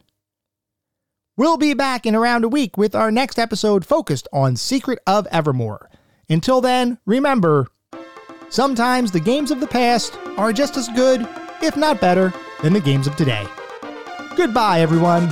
[1.38, 5.26] We'll be back in around a week with our next episode focused on Secret of
[5.26, 5.90] Evermore.
[6.30, 7.68] Until then, remember
[8.48, 11.28] sometimes the games of the past are just as good,
[11.60, 12.32] if not better,
[12.62, 13.46] than the games of today.
[14.34, 15.28] Goodbye, everyone.